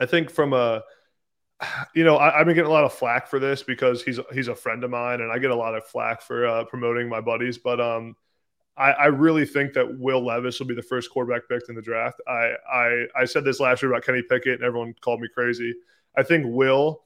[0.00, 0.84] I think from a
[1.94, 4.48] you know, I, have been getting a lot of flack for this because he's he's
[4.48, 7.20] a friend of mine, and I get a lot of flack for uh, promoting my
[7.20, 7.56] buddies.
[7.58, 8.14] But um,
[8.76, 11.82] I, I, really think that Will Levis will be the first quarterback picked in the
[11.82, 12.20] draft.
[12.28, 15.74] I, I I said this last year about Kenny Pickett, and everyone called me crazy.
[16.16, 17.02] I think Will,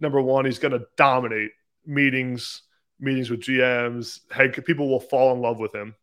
[0.00, 1.52] number one, he's going to dominate
[1.84, 2.62] meetings,
[2.98, 4.20] meetings with GMs.
[4.32, 5.94] Hey, people will fall in love with him.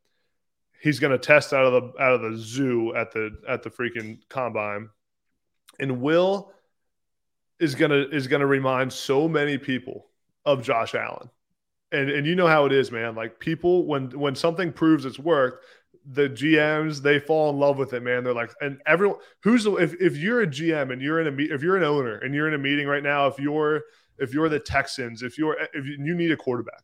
[0.81, 3.69] He's going to test out of the out of the zoo at the at the
[3.69, 4.89] freaking combine,
[5.79, 6.53] and Will
[7.59, 10.07] is gonna is gonna remind so many people
[10.45, 11.29] of Josh Allen.
[11.91, 13.15] And and you know how it is, man.
[13.15, 15.65] Like people when when something proves it's worked,
[16.05, 18.23] the GMs they fall in love with it, man.
[18.23, 21.61] They're like, and everyone who's if if you're a GM and you're in a if
[21.61, 23.83] you're an owner and you're in a meeting right now, if you're
[24.17, 26.83] if you're the Texans, if you're if you need a quarterback,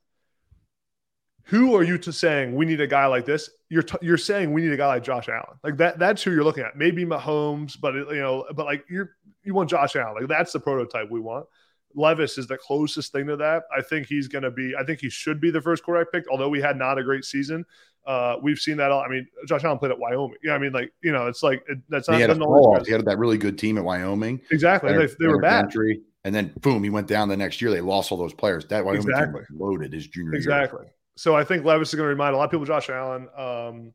[1.49, 3.49] who are you to saying we need a guy like this?
[3.69, 5.57] You're t- you're saying we need a guy like Josh Allen.
[5.63, 6.75] Like that that's who you're looking at.
[6.75, 10.15] Maybe Mahomes, but you know, but like you're you want Josh Allen.
[10.19, 11.47] Like that's the prototype we want.
[11.95, 13.63] Levis is the closest thing to that.
[13.75, 14.75] I think he's going to be.
[14.79, 16.27] I think he should be the first quarterback picked.
[16.27, 17.65] Although we had not a great season,
[18.05, 18.91] uh, we've seen that.
[18.91, 20.37] All, I mean, Josh Allen played at Wyoming.
[20.43, 22.17] Yeah, I mean, like you know, it's like it, that's not.
[22.17, 24.39] He had, a he had that really good team at Wyoming.
[24.51, 25.65] Exactly, and they, they were bad.
[25.65, 27.71] Entry, and then boom, he went down the next year.
[27.71, 28.65] They lost all those players.
[28.67, 29.41] That Wyoming exactly.
[29.49, 30.53] team loaded his junior exactly.
[30.53, 30.63] year.
[30.63, 30.98] Exactly.
[31.19, 33.27] So I think Levis is going to remind a lot of people Josh Allen.
[33.35, 33.93] Um,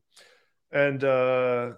[0.71, 1.71] and uh,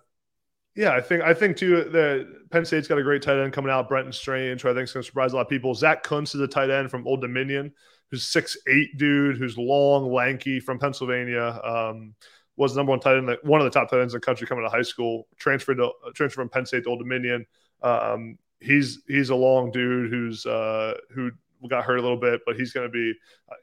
[0.76, 3.72] yeah, I think I think too that Penn State's got a great tight end coming
[3.72, 5.74] out, Brenton Strange, who I think is going to surprise a lot of people.
[5.74, 7.72] Zach Kuntz is a tight end from Old Dominion,
[8.12, 11.62] who's six eight dude, who's long, lanky from Pennsylvania.
[11.64, 12.14] Um,
[12.58, 14.66] was number one tight end, one of the top tight ends in the country coming
[14.66, 15.30] to high school.
[15.38, 17.46] Transferred to transferred from Penn State to Old Dominion.
[17.82, 21.32] Um, he's he's a long dude who's uh, who
[21.70, 23.14] got hurt a little bit, but he's going to be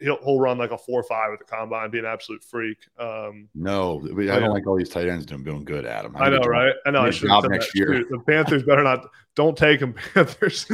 [0.00, 2.78] he'll he'll run like a four or five at the combine, be an absolute freak.
[2.98, 6.16] Um, no, I don't like all these tight ends doing doing good, Adam.
[6.16, 6.74] I, I know, right?
[6.86, 7.02] I know.
[7.02, 7.86] I should have next year.
[7.86, 8.06] Too.
[8.10, 9.06] The Panthers better not.
[9.34, 10.66] Don't take them, Panthers.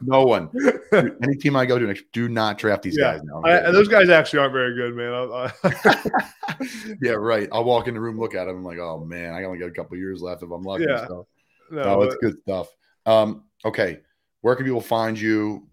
[0.00, 0.50] no one.
[0.92, 3.42] Any team I go to next, do not draft these yeah, guys now.
[3.44, 5.50] I, those guys actually aren't very good, man.
[7.02, 7.48] yeah, right.
[7.50, 9.68] I'll walk in the room, look at them, I'm like, oh man, I only got
[9.68, 10.84] a couple years left if I'm lucky.
[10.88, 11.06] Yeah.
[11.06, 11.26] So.
[11.70, 12.68] No, no, it's good stuff.
[13.06, 14.00] Um, okay,
[14.42, 15.66] where can people find you?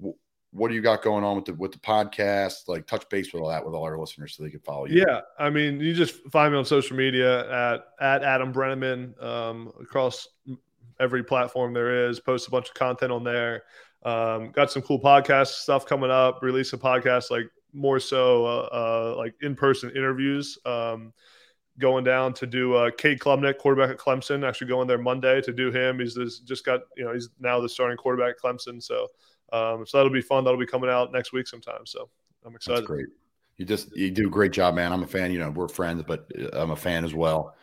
[0.52, 2.68] What do you got going on with the with the podcast?
[2.68, 5.04] Like touch base with all that with all our listeners so they can follow you.
[5.08, 9.72] Yeah, I mean, you just find me on social media at at Adam Breneman um,
[9.82, 10.28] across
[11.00, 12.20] every platform there is.
[12.20, 13.64] Post a bunch of content on there.
[14.04, 16.40] Um, got some cool podcast stuff coming up.
[16.42, 20.58] Release a podcast like more so uh, uh, like in person interviews.
[20.66, 21.14] Um,
[21.80, 24.46] going down to do uh, Cade Klubnik, quarterback at Clemson.
[24.46, 26.00] Actually going there Monday to do him.
[26.00, 28.84] He's just got you know he's now the starting quarterback at Clemson.
[28.84, 29.08] So
[29.52, 30.44] um, so that'll be fun.
[30.44, 31.86] That'll be coming out next week sometime.
[31.86, 32.10] So
[32.46, 32.80] I'm excited.
[32.80, 33.08] That's great.
[33.58, 34.92] You just you do a great job, man.
[34.92, 35.32] I'm a fan.
[35.32, 37.56] You know, we're friends, but I'm a fan as well.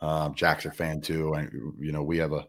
[0.00, 2.44] Um, Jack's a fan too, and you know we have a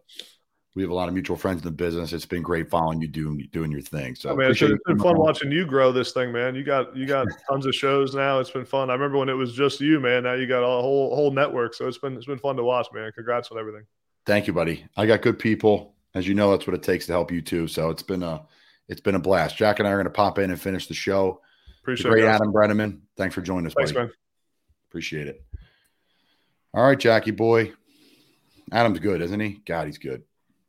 [0.76, 2.12] We have a lot of mutual friends in the business.
[2.12, 4.16] It's been great following you doing doing your thing.
[4.16, 6.56] So, oh, man, it's been fun watching you grow this thing, man.
[6.56, 8.40] You got you got tons of shows now.
[8.40, 8.90] It's been fun.
[8.90, 10.24] I remember when it was just you, man.
[10.24, 11.76] Now you got a whole whole network.
[11.76, 13.12] So it's been it's been fun to watch, man.
[13.14, 13.84] Congrats on everything.
[14.26, 14.86] Thank you, buddy.
[14.98, 15.94] I got good people.
[16.14, 17.68] As you know, that's what it takes to help you too.
[17.68, 18.46] So it's been a
[18.88, 19.58] it's been a blast.
[19.58, 21.42] Jack and I are going to pop in and finish the show.
[21.82, 23.00] Appreciate great, Adam Breneman.
[23.16, 23.74] Thanks for joining us.
[23.74, 24.08] Thanks, buddy.
[24.08, 24.14] man.
[24.90, 25.44] Appreciate it.
[26.74, 27.74] All right, Jackie boy.
[28.72, 29.62] Adam's good, isn't he?
[29.66, 30.24] God, he's good.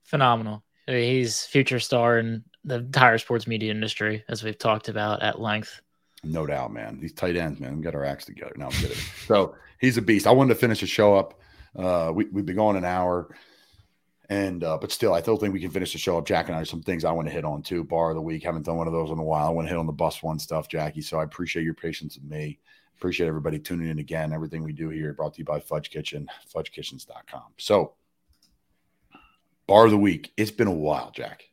[0.05, 0.63] Phenomenal.
[0.87, 5.81] He's future star in the entire sports media industry, as we've talked about at length.
[6.25, 6.99] No doubt, man.
[7.01, 7.77] These tight ends, man.
[7.77, 8.53] We got our acts together.
[8.57, 8.97] Now I'm kidding.
[9.27, 10.27] so he's a beast.
[10.27, 11.41] I wanted to finish the show up.
[11.77, 13.35] Uh, we, we've been going an hour.
[14.31, 16.27] And uh, but still, I still think we can finish the show up.
[16.27, 17.83] Jack and I, some things I want to hit on too.
[17.83, 19.47] Bar of the week, haven't done one of those in a while.
[19.47, 21.01] I want to hit on the bus one stuff, Jackie.
[21.01, 22.59] So I appreciate your patience with me.
[22.99, 24.33] Appreciate everybody tuning in again.
[24.33, 27.55] Everything we do here brought to you by Fudge Kitchen, fudgekitchens.com.
[27.57, 27.95] So
[29.67, 30.33] bar of the week.
[30.37, 31.45] It's been a while, Jack.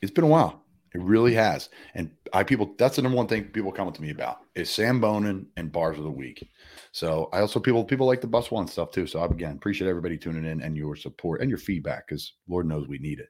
[0.00, 0.63] It's been a while.
[0.94, 1.70] It really has.
[1.94, 5.00] And I people that's the number one thing people come to me about is Sam
[5.00, 6.48] Bonin and bars of the week.
[6.92, 9.08] So I also people people like the bus one stuff too.
[9.08, 12.66] So I again appreciate everybody tuning in and your support and your feedback because Lord
[12.66, 13.28] knows we need it.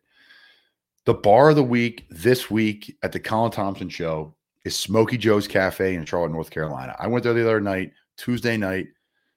[1.06, 4.34] The bar of the week this week at the Colin Thompson show
[4.64, 6.94] is Smoky Joe's Cafe in Charlotte, North Carolina.
[6.98, 8.88] I went there the other night, Tuesday night.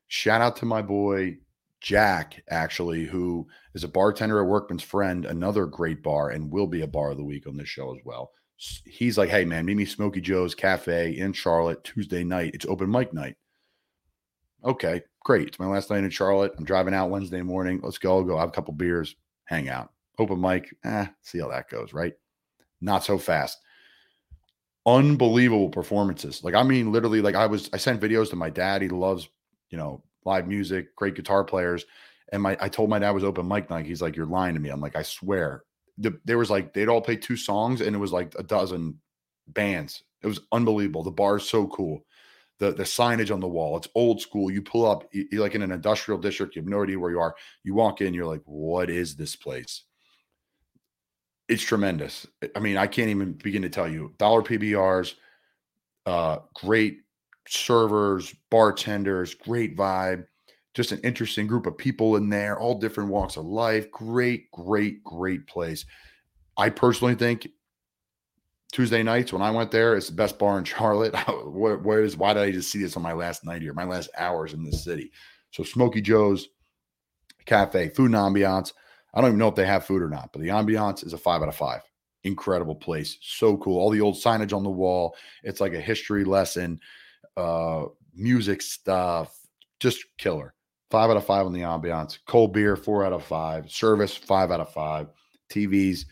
[0.08, 1.38] Shout out to my boy
[1.82, 6.82] Jack, actually, who is a bartender at Workman's Friend, another great bar, and will be
[6.82, 8.32] a bar of the week on this show as well.
[8.86, 12.56] He's like, hey, man, meet me Smoky Joe's Cafe in Charlotte Tuesday night.
[12.56, 13.36] It's open mic night.
[14.66, 15.50] Okay, great.
[15.50, 16.54] It's my last night in Charlotte.
[16.58, 17.80] I'm driving out Wednesday morning.
[17.84, 18.18] Let's go.
[18.18, 19.16] I'll go have a couple beers,
[19.46, 19.92] hang out.
[20.18, 22.14] Open mic, eh, see how that goes, right?
[22.82, 23.60] Not so fast.
[24.88, 26.44] Unbelievable performances.
[26.44, 28.82] Like, I mean, literally, like I was, I sent videos to my dad.
[28.82, 29.30] He loves,
[29.70, 31.86] you know, live music, great guitar players.
[32.32, 33.86] And my I told my dad was open mic night.
[33.86, 34.70] He's like, You're lying to me.
[34.70, 35.64] I'm like, I swear.
[35.98, 39.00] The, there was like they'd all play two songs and it was like a dozen
[39.48, 40.04] bands.
[40.22, 41.02] It was unbelievable.
[41.02, 42.06] The bar is so cool.
[42.60, 44.52] The the signage on the wall, it's old school.
[44.52, 47.20] You pull up, you're like in an industrial district, you have no idea where you
[47.20, 47.36] are.
[47.64, 49.84] You walk in, you're like, what is this place?
[51.48, 52.28] It's tremendous.
[52.56, 54.14] I mean, I can't even begin to tell you.
[54.18, 55.14] Dollar PBRs,
[56.06, 57.02] uh, great
[57.48, 60.26] servers, bartenders, great vibe,
[60.74, 63.90] just an interesting group of people in there, all different walks of life.
[63.92, 65.86] Great, great, great place.
[66.58, 67.48] I personally think
[68.72, 71.16] Tuesday nights when I went there, it's the best bar in Charlotte.
[71.16, 74.54] is why did I just see this on my last night here, my last hours
[74.54, 75.12] in this city?
[75.52, 76.50] So Smoky Joe's
[77.46, 78.74] Cafe, food and ambiance.
[79.14, 81.18] I don't even know if they have food or not, but the ambiance is a
[81.18, 81.82] five out of five.
[82.24, 83.80] Incredible place, so cool.
[83.80, 85.16] All the old signage on the wall.
[85.44, 86.80] It's like a history lesson
[87.38, 89.40] uh, music stuff,
[89.80, 90.54] just killer.
[90.90, 92.18] Five out of five on the ambiance.
[92.28, 93.70] Cold beer, four out of five.
[93.70, 95.08] Service, five out of five.
[95.50, 96.06] TVs,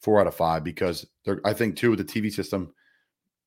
[0.00, 2.72] four out of five because they're, I think too with the TV system,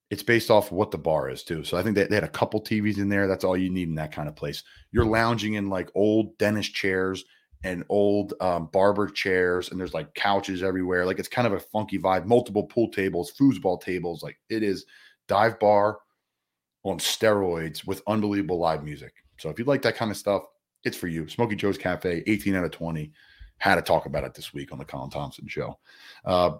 [0.10, 1.64] it's based off what the bar is too.
[1.64, 3.28] So I think they, they had a couple TVs in there.
[3.28, 4.64] That's all you need in that kind of place.
[4.92, 7.24] You're lounging in like old dentist chairs
[7.64, 11.06] and old um, barber chairs, and there's like couches everywhere.
[11.06, 12.26] Like it's kind of a funky vibe.
[12.26, 14.24] Multiple pool tables, foosball tables.
[14.24, 14.86] Like it is
[15.28, 16.00] dive bar
[16.84, 19.14] on steroids with unbelievable live music.
[19.38, 20.44] So if you like that kind of stuff,
[20.84, 21.28] it's for you.
[21.28, 23.12] Smoky Joe's Cafe, 18 out of 20.
[23.58, 25.78] Had to talk about it this week on the Colin Thompson show.
[26.24, 26.52] Uh,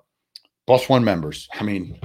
[0.66, 1.48] Bus One members.
[1.54, 2.00] I mean,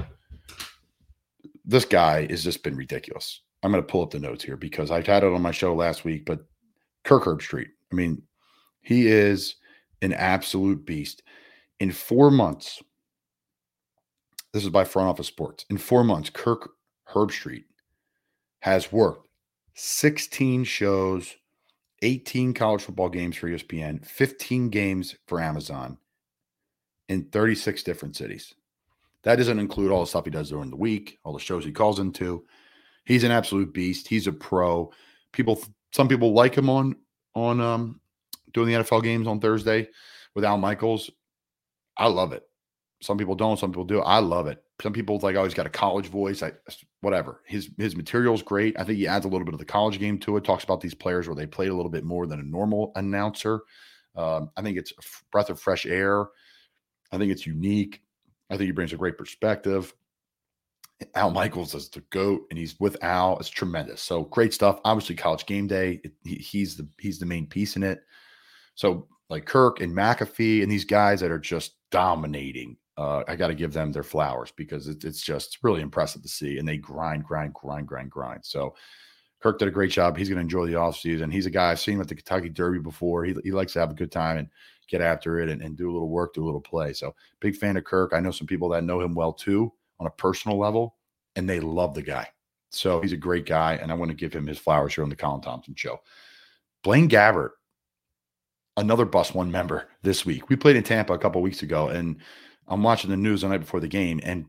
[1.65, 3.41] this guy has just been ridiculous.
[3.63, 5.75] I'm going to pull up the notes here because I've had it on my show
[5.75, 6.45] last week, but
[7.03, 7.69] Kirk Herbstreit.
[7.91, 8.23] I mean,
[8.83, 9.57] he is
[10.03, 11.23] an absolute beast.
[11.81, 12.83] In four months,
[14.53, 15.65] this is by Front Office Sports.
[15.71, 16.71] In four months, Kirk
[17.13, 17.65] Herbstreit
[18.65, 19.29] has worked
[19.75, 21.35] 16 shows,
[22.01, 25.99] 18 college football games for ESPN, 15 games for Amazon
[27.11, 28.55] in 36 different cities.
[29.23, 31.73] That doesn't include all the stuff he does during the week, all the shows he
[31.73, 32.47] calls into.
[33.05, 34.09] He's an absolute beast.
[34.09, 34.91] He's a pro.
[35.33, 35.63] People,
[35.93, 36.97] some people like him on
[37.35, 38.01] on um,
[38.55, 39.89] doing the NFL games on Thursday
[40.35, 41.11] with Al Michaels.
[41.99, 42.49] I love it.
[43.05, 43.59] Some people don't.
[43.59, 44.01] Some people do.
[44.01, 46.43] I love it some people like, oh, he's got a college voice.
[46.43, 46.53] I
[47.01, 47.43] whatever.
[47.47, 48.79] His his material is great.
[48.79, 50.45] I think he adds a little bit of the college game to it.
[50.45, 53.61] Talks about these players where they played a little bit more than a normal announcer.
[54.17, 56.27] Um, I think it's a breath of fresh air.
[57.13, 58.03] I think it's unique.
[58.51, 59.95] I think he brings a great perspective.
[61.15, 63.39] Al Michaels is the goat, and he's with Al.
[63.39, 64.03] It's tremendous.
[64.03, 64.81] So great stuff.
[64.85, 66.01] Obviously, college game day.
[66.03, 68.01] It, he, he's the he's the main piece in it.
[68.75, 73.49] So like Kirk and McAfee and these guys that are just dominating uh, I got
[73.49, 76.59] to give them their flowers because it, it's just really impressive to see.
[76.59, 78.45] And they grind, grind, grind, grind, grind.
[78.45, 78.75] So
[79.43, 80.17] Kirk did a great job.
[80.17, 81.33] He's going to enjoy the offseason.
[81.33, 83.25] He's a guy I've seen at the Kentucky Derby before.
[83.25, 84.49] He, he likes to have a good time and
[84.89, 86.93] get after it and, and do a little work, do a little play.
[86.93, 88.13] So big fan of Kirk.
[88.15, 90.97] I know some people that know him well too on a personal level,
[91.37, 92.29] and they love the guy.
[92.71, 95.11] So he's a great guy, and I want to give him his flowers here on
[95.11, 96.01] the Colin Thompson Show.
[96.83, 97.51] Blaine Gabbert,
[98.77, 100.49] another Bus One member this week.
[100.49, 102.17] We played in Tampa a couple weeks ago, and
[102.69, 104.47] I'm watching the news the night before the game, and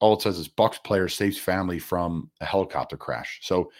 [0.00, 3.40] all it says is Bucs player saves family from a helicopter crash.
[3.42, 3.70] So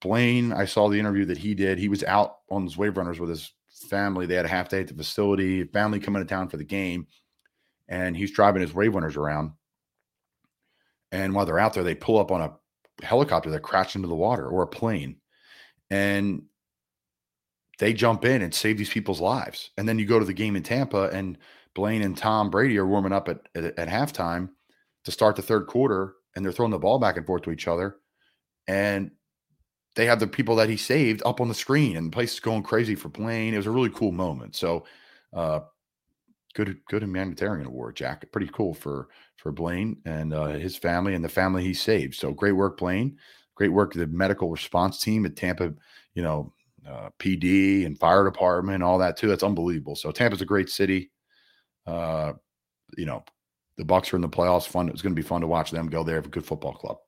[0.00, 1.78] Blaine, I saw the interview that he did.
[1.78, 3.52] He was out on his wave runners with his
[3.88, 4.26] family.
[4.26, 7.06] They had a half day at the facility, family coming to town for the game,
[7.88, 9.52] and he's driving his wave runners around.
[11.12, 14.14] And while they're out there, they pull up on a helicopter that crashed into the
[14.14, 15.16] water or a plane.
[15.90, 16.42] And
[17.78, 19.70] they jump in and save these people's lives.
[19.76, 21.38] And then you go to the game in Tampa, and
[21.76, 24.48] Blaine and Tom Brady are warming up at, at, at halftime
[25.04, 27.68] to start the third quarter, and they're throwing the ball back and forth to each
[27.68, 27.96] other.
[28.66, 29.10] And
[29.94, 32.40] they have the people that he saved up on the screen, and the place is
[32.40, 33.52] going crazy for Blaine.
[33.52, 34.56] It was a really cool moment.
[34.56, 34.86] So,
[35.34, 35.60] uh,
[36.54, 38.24] good, good humanitarian award, Jack.
[38.32, 42.14] Pretty cool for for Blaine and uh, his family and the family he saved.
[42.14, 43.18] So, great work, Blaine.
[43.54, 45.74] Great work the medical response team at Tampa.
[46.14, 46.54] You know,
[46.88, 49.28] uh, PD and fire department, all that too.
[49.28, 49.94] That's unbelievable.
[49.94, 51.10] So, Tampa's a great city.
[51.86, 52.32] Uh,
[52.96, 53.24] you know,
[53.76, 54.66] the Bucs are in the playoffs.
[54.66, 54.88] Fun.
[54.88, 56.16] It's going to be fun to watch them go there.
[56.16, 56.98] Have a good football club.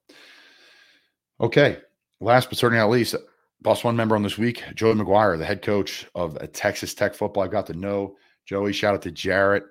[1.41, 1.77] Okay,
[2.21, 3.15] Last but certainly not least,
[3.61, 7.43] Bus One member on this week, Joey McGuire, the head coach of Texas Tech football.
[7.43, 8.73] I got to know Joey.
[8.73, 9.63] Shout out to Jarrett,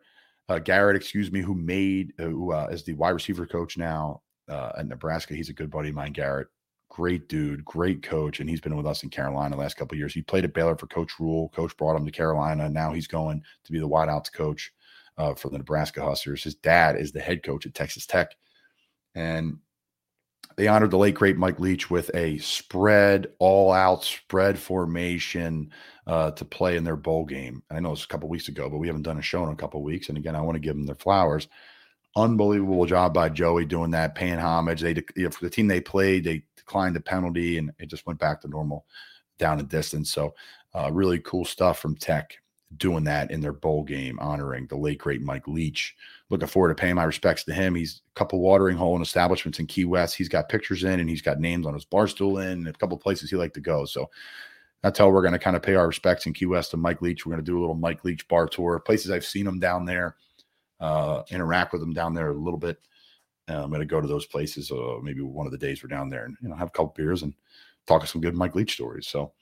[0.48, 4.22] uh, Garrett, excuse me, who made uh, who uh, is the wide receiver coach now
[4.48, 5.34] uh, at Nebraska.
[5.34, 6.48] He's a good buddy of mine, Garrett.
[6.90, 10.14] Great dude, great coach, and he's been with us in Carolina the last couple years.
[10.14, 11.50] He played at Baylor for Coach Rhule.
[11.50, 12.66] Coach brought him to Carolina.
[12.70, 14.72] Now he's going to be the wideouts coach
[15.18, 16.44] uh, for the Nebraska Huskers.
[16.44, 18.34] His dad is the head coach at Texas Tech,
[19.14, 19.58] and
[20.56, 25.70] they honored the late great Mike Leach with a spread, all out spread formation
[26.06, 27.62] uh, to play in their bowl game.
[27.70, 29.56] I know it's a couple weeks ago, but we haven't done a show in a
[29.56, 30.08] couple weeks.
[30.08, 31.46] And again, I want to give them their flowers.
[32.16, 34.80] Unbelievable job by Joey doing that, paying homage.
[34.80, 38.06] They you know, for the team they played, they declined the penalty, and it just
[38.06, 38.84] went back to normal
[39.38, 40.10] down in distance.
[40.10, 40.34] So,
[40.74, 42.34] uh, really cool stuff from Tech
[42.76, 45.96] doing that in their bowl game, honoring the late great Mike Leach.
[46.30, 47.74] Looking forward to paying my respects to him.
[47.74, 50.14] He's a couple watering hole and establishments in Key West.
[50.14, 52.72] He's got pictures in and he's got names on his bar stool in and a
[52.74, 53.86] couple places he like to go.
[53.86, 54.10] So
[54.82, 57.00] that's how we're going to kind of pay our respects in Key West to Mike
[57.00, 57.24] Leach.
[57.24, 58.78] We're going to do a little Mike Leach bar tour.
[58.78, 60.16] Places I've seen him down there,
[60.78, 62.78] uh, interact with him down there a little bit.
[63.48, 64.70] Uh, I'm going to go to those places.
[64.70, 66.92] Uh, maybe one of the days we're down there and you know have a couple
[66.94, 67.34] beers and
[67.86, 69.06] talk some good Mike Leach stories.
[69.06, 69.32] So,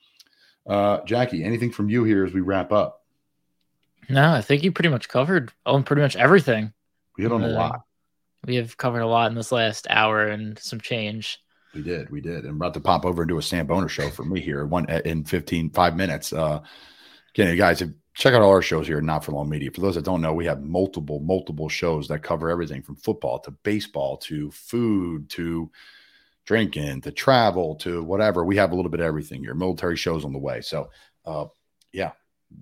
[0.67, 3.06] uh, Jackie, anything from you here as we wrap up?
[4.09, 6.73] No, I think you pretty much covered on pretty much everything.
[7.17, 7.81] We hit on uh, a lot.
[8.47, 11.39] We have covered a lot in this last hour and some change.
[11.75, 12.45] We did, we did.
[12.45, 14.89] I'm about to pop over and do a Sam Boner show for me here one
[14.89, 16.33] in 15, five minutes.
[16.33, 16.61] Uh
[17.35, 17.83] again, you guys
[18.15, 19.71] check out all our shows here Not for Long Media.
[19.71, 23.41] For those that don't know, we have multiple, multiple shows that cover everything from football
[23.41, 25.71] to baseball to food to
[26.47, 28.45] drinking to travel to whatever.
[28.45, 29.55] We have a little bit of everything here.
[29.55, 30.61] Military shows on the way.
[30.63, 30.91] So
[31.27, 31.47] uh
[31.93, 32.13] yeah,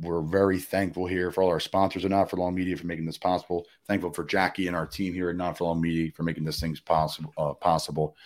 [0.01, 3.07] we're very thankful here for all our sponsors and Not for Long Media for making
[3.07, 3.67] this possible.
[3.87, 6.61] Thankful for Jackie and our team here at Not for Long Media for making this
[6.61, 7.33] things possible.
[7.37, 8.17] Uh, possible.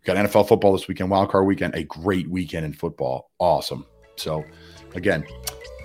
[0.00, 3.30] We got NFL football this weekend, wild card weekend, a great weekend in football.
[3.38, 3.86] Awesome.
[4.16, 4.44] So,
[4.94, 5.24] again,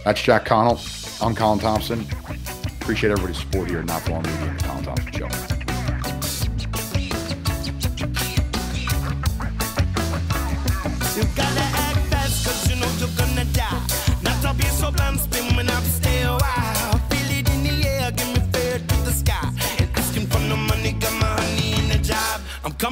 [0.04, 0.80] that's Jack Connell.
[1.22, 2.06] I'm Colin Thompson.
[2.82, 5.60] Appreciate everybody's support here at Not for Long Media Colin Thompson Show.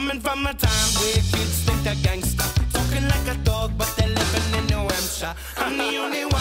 [0.08, 2.45] Coming from a time where kids think they're gangster.
[2.72, 5.36] Talking like a dog, but they're living in New Hampshire.
[5.58, 6.36] I'm the only one.